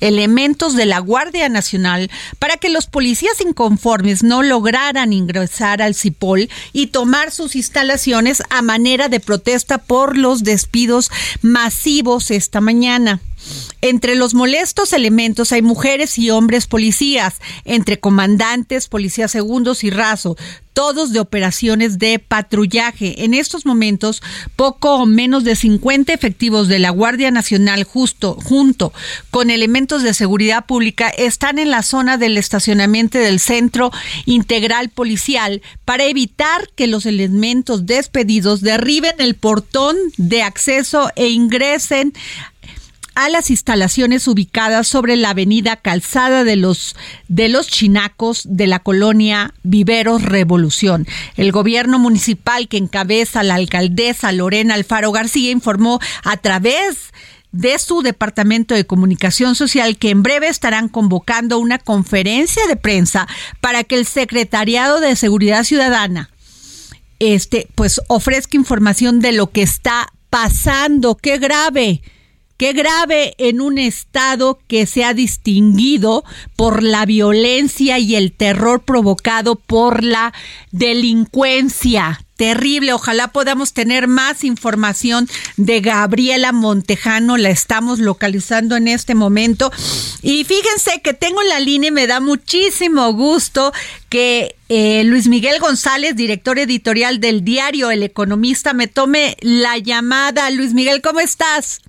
[0.00, 6.50] elementos de la Guardia Nacional para que los policías inconformes no lograran ingresar al CIPOL
[6.72, 13.20] y tomar sus instalaciones a manera de protesta por los despidos masivos esta mañana.
[13.80, 20.36] Entre los molestos elementos hay mujeres y hombres policías, entre comandantes, policías segundos y raso,
[20.74, 23.24] todos de operaciones de patrullaje.
[23.24, 24.22] En estos momentos,
[24.56, 28.92] poco o menos de 50 efectivos de la Guardia Nacional justo junto
[29.30, 33.92] con elementos de seguridad pública están en la zona del estacionamiento del Centro
[34.26, 42.12] Integral Policial para evitar que los elementos despedidos derriben el portón de acceso e ingresen
[43.14, 46.96] a las instalaciones ubicadas sobre la avenida Calzada de los,
[47.28, 51.06] de los Chinacos de la colonia Viveros Revolución.
[51.36, 57.12] El gobierno municipal que encabeza la alcaldesa Lorena Alfaro García informó a través
[57.52, 63.28] de su Departamento de Comunicación Social que en breve estarán convocando una conferencia de prensa
[63.60, 66.30] para que el Secretariado de Seguridad Ciudadana
[67.20, 71.16] este pues ofrezca información de lo que está pasando.
[71.16, 72.02] Qué grave
[72.64, 76.24] Qué grave en un Estado que se ha distinguido
[76.56, 80.32] por la violencia y el terror provocado por la
[80.72, 82.22] delincuencia.
[82.36, 89.70] Terrible, ojalá podamos tener más información de Gabriela Montejano, la estamos localizando en este momento.
[90.22, 93.74] Y fíjense que tengo la línea y me da muchísimo gusto
[94.08, 100.48] que eh, Luis Miguel González, director editorial del diario El Economista, me tome la llamada.
[100.48, 101.82] Luis Miguel, ¿cómo estás?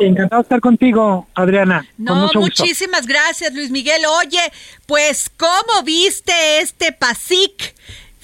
[0.00, 1.86] Encantado de estar contigo, Adriana.
[1.96, 4.02] No, muchísimas gracias, Luis Miguel.
[4.20, 4.40] Oye,
[4.86, 7.74] pues, ¿cómo viste este PASIC?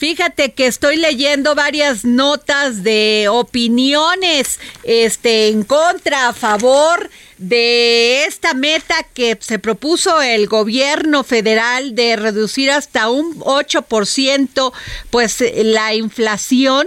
[0.03, 7.09] Fíjate que estoy leyendo varias notas de opiniones este en contra a favor
[7.43, 14.73] de esta meta que se propuso el gobierno federal de reducir hasta un 8%
[15.11, 16.87] pues la inflación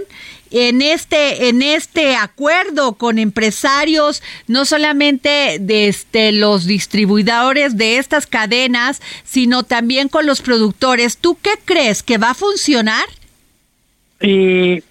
[0.50, 8.26] en este en este acuerdo con empresarios no solamente de este, los distribuidores de estas
[8.26, 11.18] cadenas sino también con los productores.
[11.18, 13.04] Tú qué crees que va a funcionar
[14.20, 14.82] eh,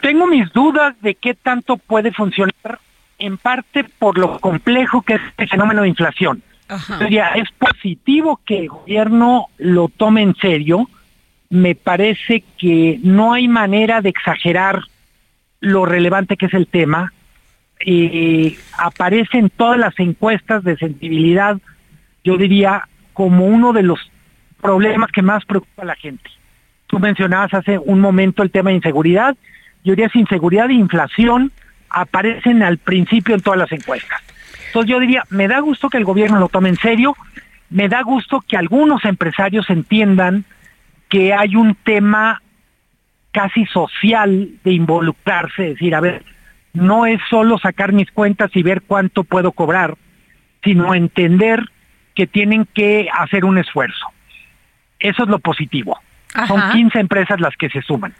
[0.00, 2.78] tengo mis dudas de qué tanto puede funcionar
[3.18, 6.42] en parte por lo complejo que es el fenómeno de inflación
[7.34, 10.88] es positivo que el gobierno lo tome en serio
[11.50, 14.82] me parece que no hay manera de exagerar
[15.60, 17.12] lo relevante que es el tema.
[17.80, 21.58] Eh, aparece en todas las encuestas de sensibilidad,
[22.24, 23.98] yo diría, como uno de los
[24.60, 26.28] problemas que más preocupa a la gente.
[26.86, 29.36] Tú mencionabas hace un momento el tema de inseguridad.
[29.84, 31.52] Yo diría, si inseguridad e inflación
[31.90, 34.20] aparecen al principio en todas las encuestas.
[34.66, 37.16] Entonces yo diría, me da gusto que el gobierno lo tome en serio,
[37.70, 40.44] me da gusto que algunos empresarios entiendan
[41.08, 42.42] que hay un tema
[43.32, 46.24] casi social de involucrarse, decir, a ver,
[46.72, 49.96] no es solo sacar mis cuentas y ver cuánto puedo cobrar,
[50.62, 51.64] sino entender
[52.14, 54.06] que tienen que hacer un esfuerzo.
[54.98, 55.98] Eso es lo positivo.
[56.46, 58.14] Son 15 empresas las que se suman.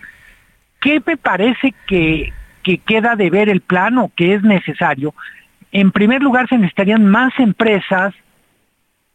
[0.81, 2.33] ¿Qué me parece que,
[2.69, 5.15] que queda de ver el plan o que es necesario?
[5.73, 8.13] En primer lugar, se necesitarían más empresas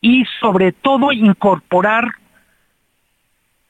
[0.01, 2.13] y sobre todo incorporar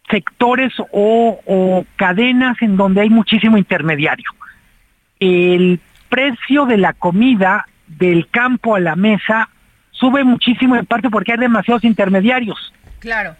[0.09, 4.29] sectores o, cadenas en donde hay muchísimo intermediario.
[5.19, 9.49] El precio de la comida del campo a la mesa
[9.91, 12.73] sube muchísimo en parte porque hay demasiados intermediarios.
[12.99, 13.35] Claro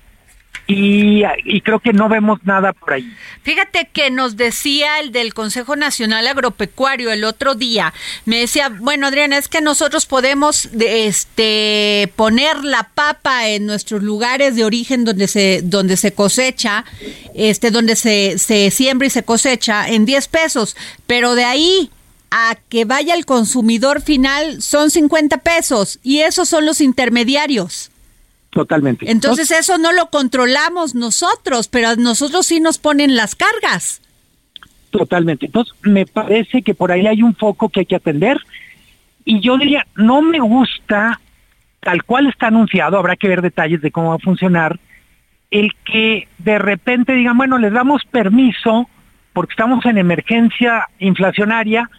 [0.66, 1.24] y,
[1.62, 3.14] creo que no vemos nada por ahí.
[3.44, 7.94] Fíjate que nos decía el del Consejo Nacional Agropecuario el otro día,
[8.26, 14.56] me decía, bueno Adriana, es que nosotros podemos este poner la papa en nuestros lugares
[14.56, 16.86] de origen donde se donde se cosecha,
[17.36, 21.90] este donde se se siembra y se cosecha en 10 pesos, pero de ahí
[22.32, 27.92] a que vaya el consumidor final son 50 pesos y esos son los intermediarios.
[28.54, 29.10] Totalmente.
[29.10, 34.02] Entonces eso no lo controlamos nosotros, pero a nosotros sí nos ponen las cargas.
[34.92, 35.48] Totalmente.
[35.48, 38.38] Entonces me parece que por ahí hay un foco que hay que atender
[39.26, 41.20] y yo diría, no me gusta,
[41.80, 44.80] tal cual está anunciado, habrá que ver detalles de cómo va a funcionar,
[45.50, 48.88] el que de repente digan, bueno, les damos permiso,
[49.34, 51.90] porque estamos en emergencia inflacionaria,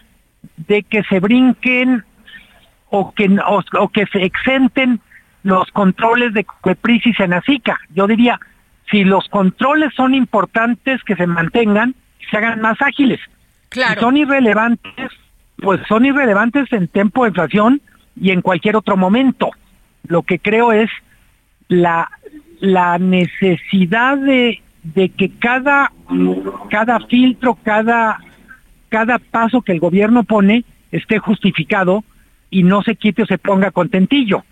[0.55, 2.03] de que se brinquen
[2.89, 3.29] o que,
[3.79, 5.01] o que se exenten
[5.45, 7.79] los controles de Copepris y Senacica.
[7.93, 8.39] Yo diría,
[8.89, 11.93] si los controles son importantes, que se mantengan,
[12.31, 13.19] se hagan más ágiles.
[13.69, 13.93] Claro.
[13.93, 15.11] Si son irrelevantes,
[15.57, 17.79] pues son irrelevantes en tiempo de inflación
[18.19, 19.51] y en cualquier otro momento.
[20.07, 20.89] Lo que creo es
[21.67, 22.09] la,
[22.59, 25.91] la necesidad de, de que cada,
[26.71, 28.19] cada filtro, cada,
[28.89, 32.03] cada paso que el gobierno pone esté justificado
[32.49, 34.43] y no se quite o se ponga contentillo.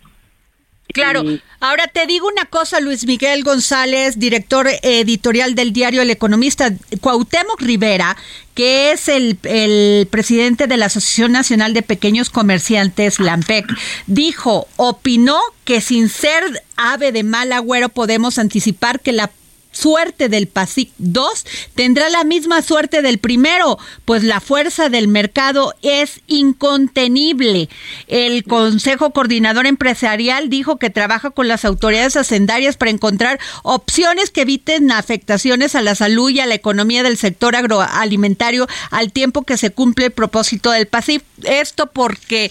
[0.92, 1.24] Claro.
[1.60, 7.60] Ahora te digo una cosa, Luis Miguel González, director editorial del diario El Economista, Cuauhtémoc
[7.60, 8.16] Rivera,
[8.54, 13.66] que es el, el presidente de la Asociación Nacional de Pequeños Comerciantes, LAMPEC,
[14.06, 19.30] dijo, opinó que sin ser ave de mal agüero podemos anticipar que la
[19.74, 25.74] suerte del PASIC 2 tendrá la misma suerte del primero, pues la fuerza del mercado
[25.82, 27.68] es incontenible.
[28.06, 34.42] El Consejo Coordinador Empresarial dijo que trabaja con las autoridades hacendarias para encontrar opciones que
[34.42, 39.56] eviten afectaciones a la salud y a la economía del sector agroalimentario al tiempo que
[39.56, 41.22] se cumple el propósito del PASIC.
[41.42, 42.50] Esto porque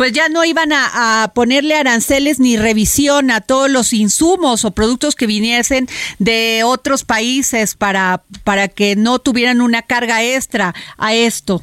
[0.00, 5.14] pues ya no iban a, ponerle aranceles ni revisión a todos los insumos o productos
[5.14, 5.88] que viniesen
[6.18, 11.60] de otros países para, para que no tuvieran una carga extra a esto.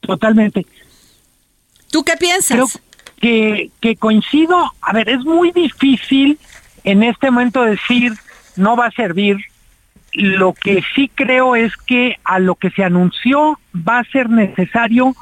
[0.00, 0.66] Totalmente.
[1.92, 2.56] ¿Tú qué piensas?
[2.56, 2.66] Creo
[3.20, 6.40] que, que coincido, a ver, es muy difícil
[6.82, 8.14] en este momento decir
[8.56, 9.36] no va a servir.
[10.10, 15.14] Lo que sí creo es que a lo que se anunció va a ser necesario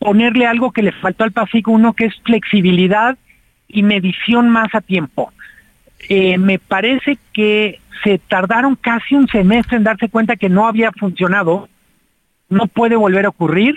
[0.00, 3.16] ponerle algo que le faltó al PASIC 1, que es flexibilidad
[3.68, 5.32] y medición más a tiempo.
[6.08, 10.90] Eh, me parece que se tardaron casi un semestre en darse cuenta que no había
[10.90, 11.68] funcionado,
[12.48, 13.74] no puede volver a ocurrir.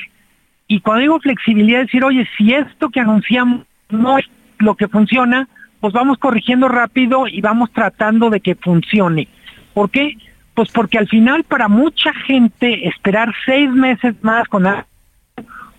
[0.68, 4.26] Y cuando digo flexibilidad, decir, oye, si esto que anunciamos no es
[4.60, 5.50] lo que funciona,
[5.82, 9.28] pues vamos corrigiendo rápido y vamos tratando de que funcione.
[9.74, 10.18] ¿Por qué?
[10.54, 14.66] Pues porque al final para mucha gente esperar seis meses más con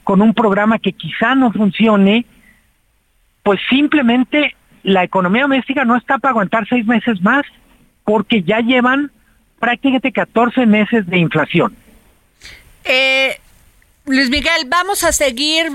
[0.05, 2.27] con un programa que quizá no funcione,
[3.43, 7.45] pues simplemente la economía doméstica no está para aguantar seis meses más,
[8.05, 9.11] porque ya llevan
[9.59, 11.75] prácticamente 14 meses de inflación.
[12.85, 13.39] Eh,
[14.07, 15.73] Luis Miguel, vamos a seguir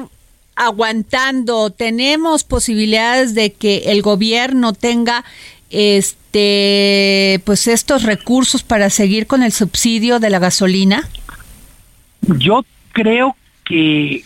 [0.55, 1.71] aguantando.
[1.71, 5.23] Tenemos posibilidades de que el gobierno tenga
[5.71, 11.07] este pues estos recursos para seguir con el subsidio de la gasolina.
[12.21, 13.35] Yo creo
[13.69, 14.23] que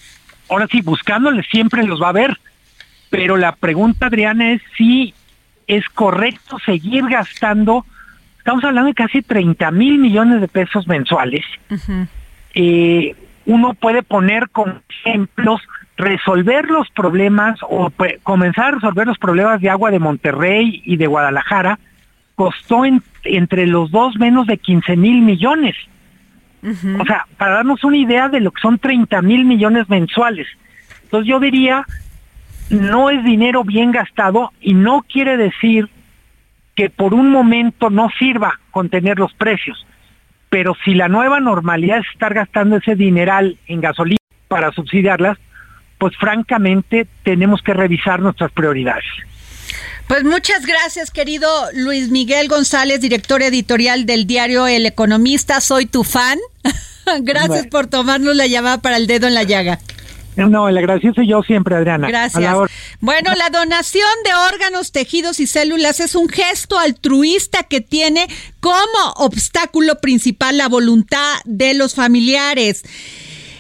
[0.50, 2.40] ahora sí, buscándole siempre los va a ver.
[3.12, 5.14] Pero la pregunta, Adriana, es si
[5.68, 7.86] es correcto seguir gastando
[8.44, 11.46] estamos hablando de casi 30 mil millones de pesos mensuales.
[12.54, 13.16] Eh,
[13.46, 15.62] uno puede poner como ejemplos
[15.96, 17.90] resolver los problemas o
[18.24, 21.80] comenzar a resolver los problemas de agua de Monterrey y de Guadalajara
[22.36, 22.84] costó
[23.24, 25.76] entre los dos menos de 15 mil millones.
[26.64, 30.48] O sea, para darnos una idea de lo que son 30 mil millones mensuales.
[31.04, 31.86] Entonces yo diría,
[32.70, 35.90] no es dinero bien gastado y no quiere decir
[36.76, 39.86] que por un momento no sirva contener los precios.
[40.50, 45.38] Pero si la nueva normalidad es estar gastando ese dineral en gasolina para subsidiarlas,
[45.98, 49.06] pues francamente tenemos que revisar nuestras prioridades.
[50.08, 55.62] Pues muchas gracias, querido Luis Miguel González, director editorial del diario El Economista.
[55.62, 56.40] Soy tu fan.
[57.22, 59.80] gracias por tomarnos la llamada para el dedo en la llaga.
[60.36, 62.08] No, el agradecido soy yo siempre, Adriana.
[62.08, 62.56] Gracias.
[63.00, 68.28] Bueno, la donación de órganos, tejidos y células es un gesto altruista que tiene
[68.60, 72.84] como obstáculo principal la voluntad de los familiares.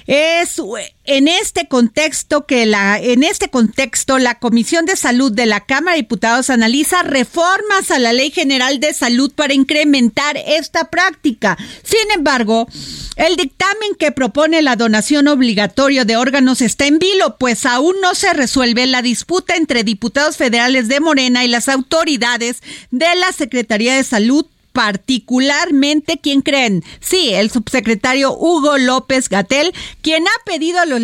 [0.06, 0.62] Es
[1.06, 5.95] en este contexto que la en este contexto la Comisión de Salud de la Cámara
[5.95, 11.58] de Diputados analiza reformas a la Ley General de Salud para incrementar esta práctica.
[11.84, 12.68] Sin embargo,
[13.16, 18.16] el dictamen que propone la donación obligatoria de órganos está en vilo, pues aún no
[18.16, 23.95] se resuelve la disputa entre diputados federales de Morena y las autoridades de la Secretaría
[23.95, 26.84] de Salud particularmente, ¿quién creen?
[26.99, 29.71] Sí, el subsecretario Hugo López Gatel,
[30.01, 30.99] quien ha pedido a los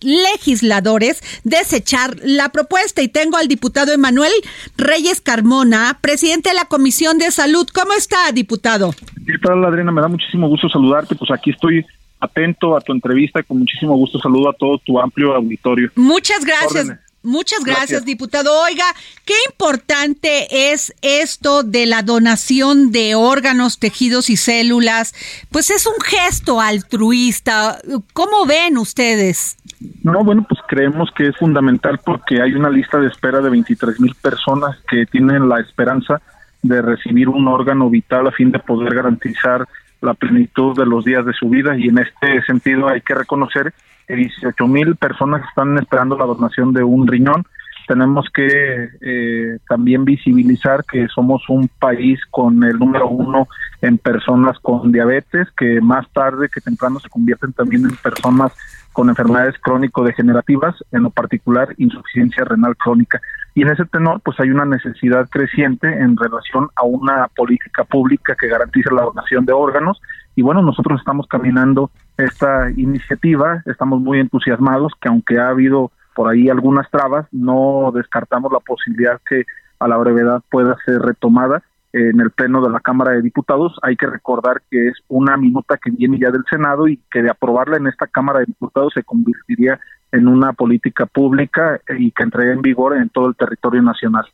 [0.00, 3.02] legisladores desechar la propuesta.
[3.02, 4.32] Y tengo al diputado Emanuel
[4.76, 7.66] Reyes Carmona, presidente de la Comisión de Salud.
[7.74, 8.94] ¿Cómo está, diputado?
[9.26, 9.92] ¿Qué tal, Adriana?
[9.92, 11.16] Me da muchísimo gusto saludarte.
[11.16, 11.84] Pues aquí estoy
[12.20, 15.90] atento a tu entrevista y con muchísimo gusto saludo a todo tu amplio auditorio.
[15.96, 16.98] Muchas gracias.
[17.22, 18.62] Muchas gracias, diputado.
[18.62, 18.84] Oiga,
[19.24, 25.14] qué importante es esto de la donación de órganos, tejidos y células.
[25.50, 27.78] Pues es un gesto altruista.
[28.12, 29.56] ¿Cómo ven ustedes?
[30.02, 34.00] No, bueno, pues creemos que es fundamental porque hay una lista de espera de 23
[34.00, 36.20] mil personas que tienen la esperanza
[36.62, 39.66] de recibir un órgano vital a fin de poder garantizar
[40.00, 43.72] la plenitud de los días de su vida y en este sentido hay que reconocer
[44.16, 47.44] 18 mil personas están esperando la donación de un riñón.
[47.86, 53.48] Tenemos que eh, también visibilizar que somos un país con el número uno
[53.80, 58.52] en personas con diabetes, que más tarde que temprano se convierten también en personas
[58.92, 63.20] con enfermedades crónico-degenerativas, en lo particular insuficiencia renal crónica.
[63.54, 68.36] Y en ese tenor, pues hay una necesidad creciente en relación a una política pública
[68.38, 70.00] que garantice la donación de órganos.
[70.36, 76.28] Y bueno, nosotros estamos caminando esta iniciativa, estamos muy entusiasmados que aunque ha habido por
[76.28, 79.44] ahí algunas trabas, no descartamos la posibilidad que
[79.78, 81.62] a la brevedad pueda ser retomada
[81.92, 83.78] en el Pleno de la Cámara de Diputados.
[83.82, 87.30] Hay que recordar que es una minuta que viene ya del Senado y que de
[87.30, 89.78] aprobarla en esta Cámara de Diputados se convertiría
[90.10, 94.26] en una política pública y que entraría en vigor en todo el territorio nacional.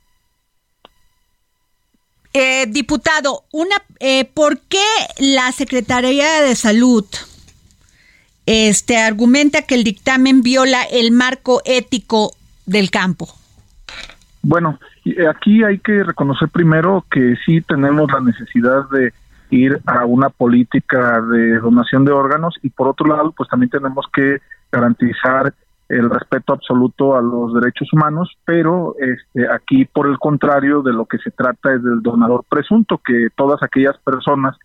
[2.32, 4.84] Eh, diputado, una, eh, ¿por qué
[5.18, 7.04] la Secretaría de Salud
[8.46, 12.32] este, argumenta que el dictamen viola el marco ético
[12.66, 13.28] del campo?
[14.42, 19.12] Bueno, eh, aquí hay que reconocer primero que sí tenemos la necesidad de
[19.50, 24.06] ir a una política de donación de órganos y por otro lado, pues también tenemos
[24.12, 24.38] que
[24.70, 25.54] garantizar
[25.88, 31.06] el respeto absoluto a los derechos humanos, pero este, aquí por el contrario de lo
[31.06, 34.56] que se trata es del donador presunto, que todas aquellas personas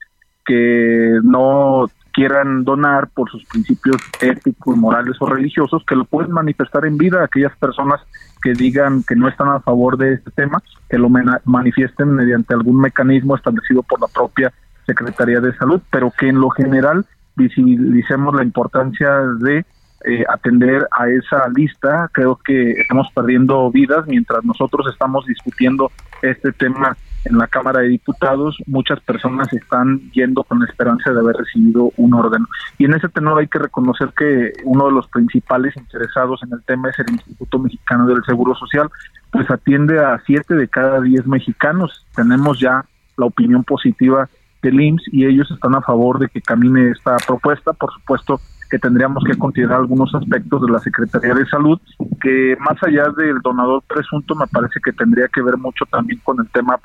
[0.49, 6.87] que no quieran donar por sus principios éticos, morales o religiosos, que lo pueden manifestar
[6.87, 8.01] en vida aquellas personas
[8.41, 11.07] que digan que no están a favor de este tema, que lo
[11.45, 14.51] manifiesten mediante algún mecanismo establecido por la propia
[14.87, 19.59] Secretaría de Salud, pero que en lo general visibilicemos la importancia de
[20.03, 22.09] eh, atender a esa lista.
[22.11, 25.91] Creo que estamos perdiendo vidas mientras nosotros estamos discutiendo
[26.23, 28.57] este tema en la Cámara de Diputados.
[28.65, 32.45] Muchas personas están yendo con la esperanza de haber recibido un órgano.
[32.77, 36.63] Y en ese tenor hay que reconocer que uno de los principales interesados en el
[36.63, 38.89] tema es el Instituto Mexicano del Seguro Social,
[39.31, 42.05] pues atiende a siete de cada diez mexicanos.
[42.15, 42.85] Tenemos ya
[43.17, 44.29] la opinión positiva
[44.61, 47.73] del IMSS y ellos están a favor de que camine esta propuesta.
[47.73, 48.39] Por supuesto,
[48.69, 51.79] que tendríamos que considerar algunos aspectos de la Secretaría de Salud,
[52.21, 56.39] que más allá del donador presunto, me parece que tendría que ver mucho también con
[56.39, 56.79] el tema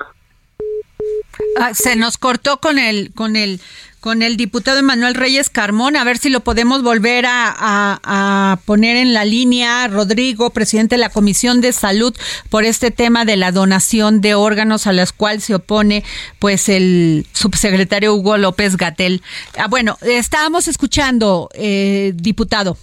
[1.57, 3.59] Ah, se nos cortó con el, con el,
[3.99, 9.13] con el diputado Emanuel Reyes Carmón, a ver si lo podemos volver a, poner en
[9.13, 9.87] la línea.
[9.87, 12.15] Rodrigo, presidente de la Comisión de Salud,
[12.49, 16.03] por este tema de la donación de órganos a las cuales se opone
[16.39, 19.21] pues el subsecretario Hugo López Gatel.
[19.57, 22.77] Ah, bueno, estábamos escuchando, eh, diputado.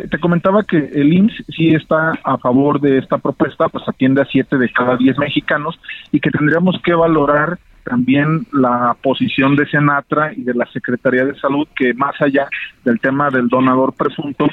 [0.00, 4.24] Te, comentaba que el IMSS sí está a favor de esta propuesta, pues atiende a
[4.24, 5.78] siete de cada diez mexicanos
[6.10, 11.38] y que tendríamos que valorar también la posición de Senatra y de la Secretaría de
[11.38, 12.48] Salud, que más allá
[12.86, 14.46] del tema del donador presunto,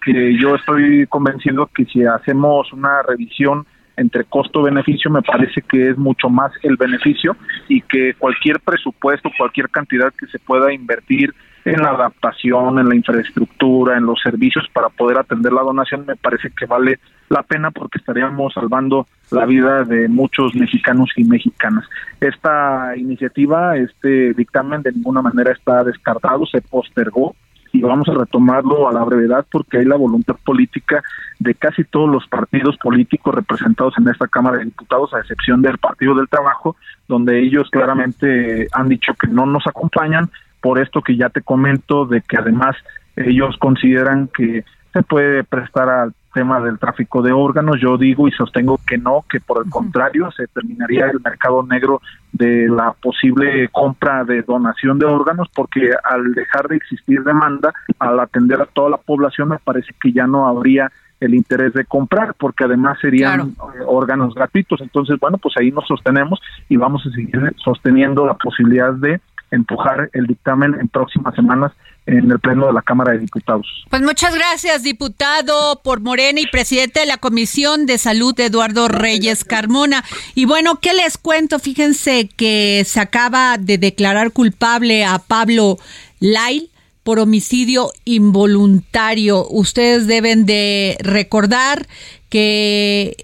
[0.00, 3.66] que yo estoy convencido que si hacemos una revisión
[3.96, 7.36] entre costo-beneficio, me parece que es mucho más el beneficio
[7.68, 11.34] y que cualquier presupuesto, cualquier cantidad que se pueda invertir
[11.64, 16.16] en la adaptación, en la infraestructura, en los servicios para poder atender la donación, me
[16.16, 17.00] parece que vale
[17.30, 21.84] la pena porque estaríamos salvando la vida de muchos mexicanos y mexicanas.
[22.20, 27.34] Esta iniciativa, este dictamen de ninguna manera está descartado, se postergó
[27.72, 31.02] y vamos a retomarlo a la brevedad porque hay la voluntad política
[31.40, 35.78] de casi todos los partidos políticos representados en esta Cámara de Diputados, a excepción del
[35.78, 36.76] Partido del Trabajo,
[37.08, 40.30] donde ellos claramente han dicho que no nos acompañan
[40.64, 42.74] por esto que ya te comento, de que además
[43.16, 47.76] ellos consideran que se puede prestar al tema del tráfico de órganos.
[47.82, 52.00] Yo digo y sostengo que no, que por el contrario se terminaría el mercado negro
[52.32, 58.18] de la posible compra de donación de órganos, porque al dejar de existir demanda, al
[58.18, 60.90] atender a toda la población, me parece que ya no habría
[61.20, 63.54] el interés de comprar, porque además serían eh,
[63.86, 64.80] órganos gratuitos.
[64.80, 66.40] Entonces, bueno, pues ahí nos sostenemos
[66.70, 69.20] y vamos a seguir sosteniendo la posibilidad de
[69.50, 71.72] empujar el dictamen en próximas semanas
[72.06, 73.66] en el Pleno de la Cámara de Diputados.
[73.88, 79.44] Pues muchas gracias, diputado por Morena y presidente de la Comisión de Salud, Eduardo Reyes
[79.44, 80.04] Carmona.
[80.34, 81.58] Y bueno, ¿qué les cuento?
[81.58, 85.78] Fíjense que se acaba de declarar culpable a Pablo
[86.20, 86.70] Lail
[87.04, 89.46] por homicidio involuntario.
[89.48, 91.86] Ustedes deben de recordar
[92.28, 93.16] que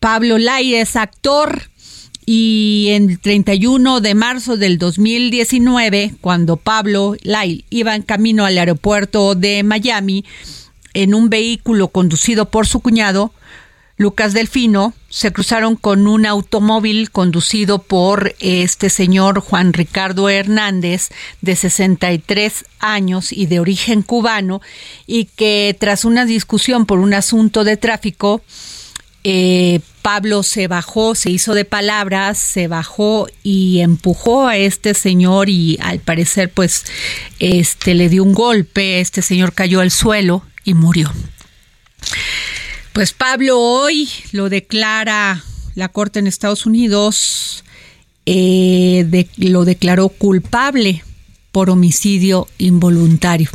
[0.00, 1.62] Pablo Lai es actor,
[2.24, 8.58] y en el 31 de marzo del 2019, cuando Pablo Lyle iba en camino al
[8.58, 10.24] aeropuerto de Miami
[10.94, 13.32] en un vehículo conducido por su cuñado,
[13.96, 21.10] Lucas Delfino, se cruzaron con un automóvil conducido por este señor Juan Ricardo Hernández,
[21.40, 24.60] de 63 años y de origen cubano,
[25.06, 28.42] y que tras una discusión por un asunto de tráfico,
[29.24, 35.48] eh, Pablo se bajó, se hizo de palabras, se bajó y empujó a este señor
[35.48, 36.84] y al parecer pues
[37.38, 41.12] este le dio un golpe, este señor cayó al suelo y murió.
[42.92, 45.44] Pues Pablo hoy lo declara
[45.76, 47.64] la corte en Estados Unidos,
[48.26, 51.04] eh, lo declaró culpable
[51.52, 53.50] por homicidio involuntario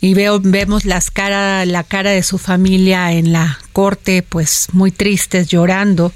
[0.00, 4.90] y veo, vemos las cara, la cara de su familia en la corte, pues muy
[4.90, 6.12] tristes, llorando.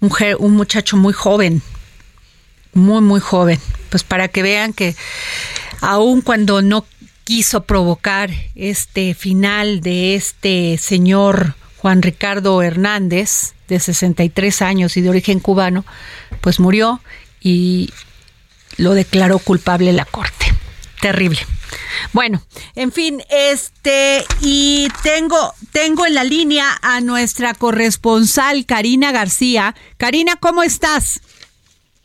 [0.00, 1.62] Un, un muchacho muy joven,
[2.74, 3.58] muy, muy joven.
[3.88, 4.94] Pues para que vean que
[5.80, 6.84] aun cuando no
[7.24, 15.08] quiso provocar este final de este señor Juan Ricardo Hernández, de 63 años y de
[15.08, 15.84] origen cubano,
[16.42, 17.00] pues murió
[17.40, 17.90] y
[18.76, 20.46] lo declaró culpable la corte.
[21.00, 21.40] Terrible.
[22.12, 22.40] Bueno,
[22.76, 29.74] en fin, este y tengo tengo en la línea a nuestra corresponsal Karina García.
[29.96, 31.20] Karina, ¿cómo estás?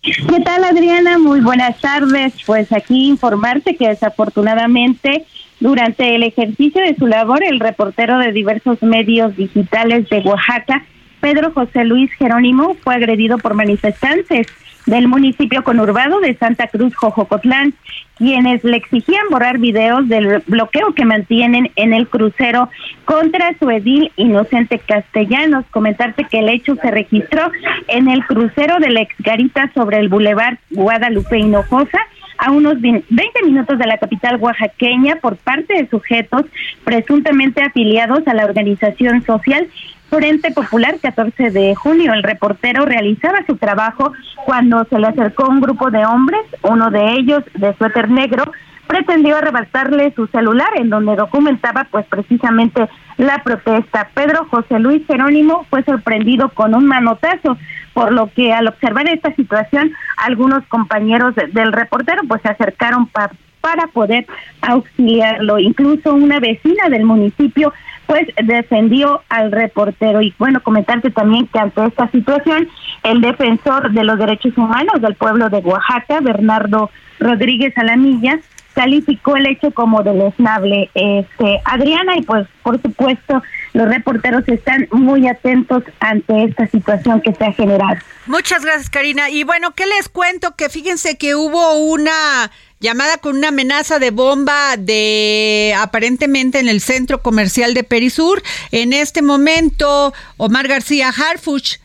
[0.01, 1.17] ¿Qué tal, Adriana?
[1.17, 2.33] Muy buenas tardes.
[2.45, 5.25] Pues aquí informarte que desafortunadamente
[5.59, 10.85] durante el ejercicio de su labor, el reportero de diversos medios digitales de Oaxaca,
[11.19, 14.47] Pedro José Luis Jerónimo, fue agredido por manifestantes
[14.85, 17.73] del municipio conurbado de Santa Cruz, Jojocotlán,
[18.17, 22.69] quienes le exigían borrar videos del bloqueo que mantienen en el crucero
[23.05, 25.65] contra su edil Inocente Castellanos.
[25.71, 27.51] Comentarte que el hecho se registró
[27.87, 31.99] en el crucero de la exgarita sobre el bulevar Guadalupe Hinojosa,
[32.39, 33.05] a unos 20
[33.43, 36.45] minutos de la capital oaxaqueña por parte de sujetos
[36.83, 39.67] presuntamente afiliados a la organización social
[40.09, 42.13] Frente Popular 14 de junio.
[42.13, 44.13] El reportero realizaba su trabajo
[44.45, 48.51] cuando se le acercó un grupo de hombres, uno de ellos de suéter negro,
[48.87, 52.89] pretendió arrebatarle su celular en donde documentaba pues precisamente
[53.19, 54.09] la protesta.
[54.13, 57.57] Pedro José Luis Jerónimo fue sorprendido con un manotazo,
[57.93, 63.87] por lo que al observar esta situación algunos compañeros del reportero pues se acercaron para
[63.87, 64.25] poder
[64.61, 65.59] auxiliarlo.
[65.59, 67.73] Incluso una vecina del municipio
[68.07, 70.21] pues defendió al reportero.
[70.21, 72.69] Y bueno, comentarte también que ante esta situación,
[73.03, 76.89] el defensor de los derechos humanos del pueblo de Oaxaca, Bernardo
[77.19, 78.39] Rodríguez Alamilla,
[78.79, 80.89] calificó el hecho como deleznable.
[80.93, 87.33] Este, Adriana, y pues por supuesto los reporteros están muy atentos ante esta situación que
[87.33, 87.97] se ha generado.
[88.25, 89.29] Muchas gracias, Karina.
[89.29, 90.55] Y bueno, ¿qué les cuento?
[90.55, 96.79] Que fíjense que hubo una llamada con una amenaza de bomba de aparentemente en el
[96.79, 98.41] centro comercial de Perisur.
[98.71, 101.79] En este momento, Omar García Harfuch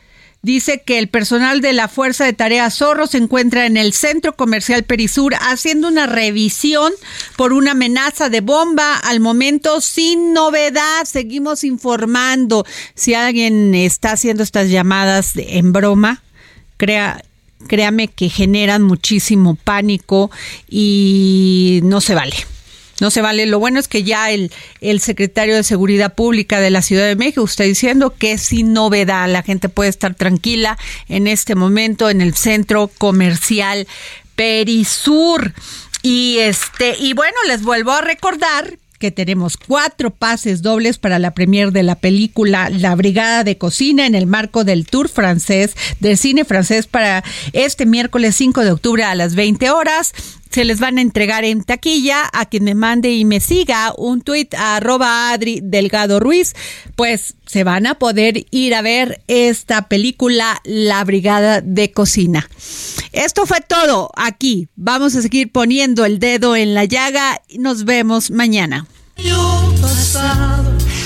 [0.44, 4.36] dice que el personal de la Fuerza de Tarea Zorro se encuentra en el centro
[4.36, 6.92] comercial Perisur haciendo una revisión
[7.36, 8.96] por una amenaza de bomba.
[8.96, 12.64] Al momento, sin novedad, seguimos informando.
[12.94, 16.22] Si alguien está haciendo estas llamadas en broma,
[16.76, 17.24] crea,
[17.66, 20.30] créame que generan muchísimo pánico
[20.68, 22.53] y no se vale.
[23.00, 23.46] No se vale.
[23.46, 27.16] Lo bueno es que ya el, el secretario de Seguridad Pública de la Ciudad de
[27.16, 30.78] México está diciendo que sin novedad la gente puede estar tranquila
[31.08, 33.86] en este momento en el centro comercial
[34.36, 35.52] Perisur.
[36.02, 41.34] Y este, y bueno, les vuelvo a recordar que tenemos cuatro pases dobles para la
[41.34, 46.16] premier de la película La Brigada de Cocina en el marco del Tour francés del
[46.16, 50.14] cine francés para este miércoles 5 de octubre a las 20 horas
[50.54, 54.22] se les van a entregar en taquilla a quien me mande y me siga un
[54.22, 56.54] tuit a arroba Adri Delgado Ruiz,
[56.94, 62.48] pues se van a poder ir a ver esta película La Brigada de Cocina.
[63.12, 64.68] Esto fue todo aquí.
[64.76, 68.86] Vamos a seguir poniendo el dedo en la llaga nos vemos mañana.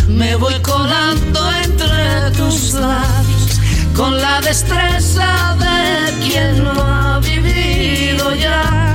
[0.08, 3.60] Me voy colando entre tus labios
[3.96, 8.88] con la destreza de quien no ha vivido ya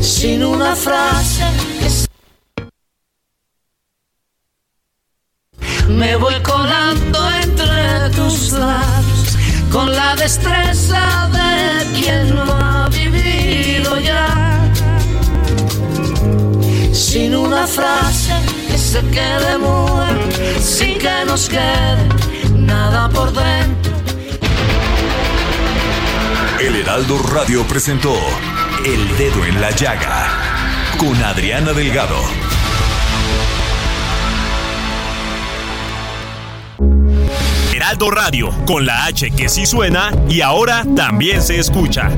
[0.00, 1.44] sin una frase.
[5.88, 9.36] Me voy colando entre tus labios
[9.72, 14.39] con la destreza de quien no ha vivido ya.
[16.92, 18.32] Sin una frase
[18.68, 22.08] que se quede muerta, sin que nos quede
[22.54, 23.92] nada por dentro.
[26.60, 28.14] El Heraldo Radio presentó
[28.84, 30.28] el dedo en la llaga
[30.98, 32.18] con Adriana Delgado.
[37.72, 42.10] Heraldo Radio, con la H que sí suena y ahora también se escucha.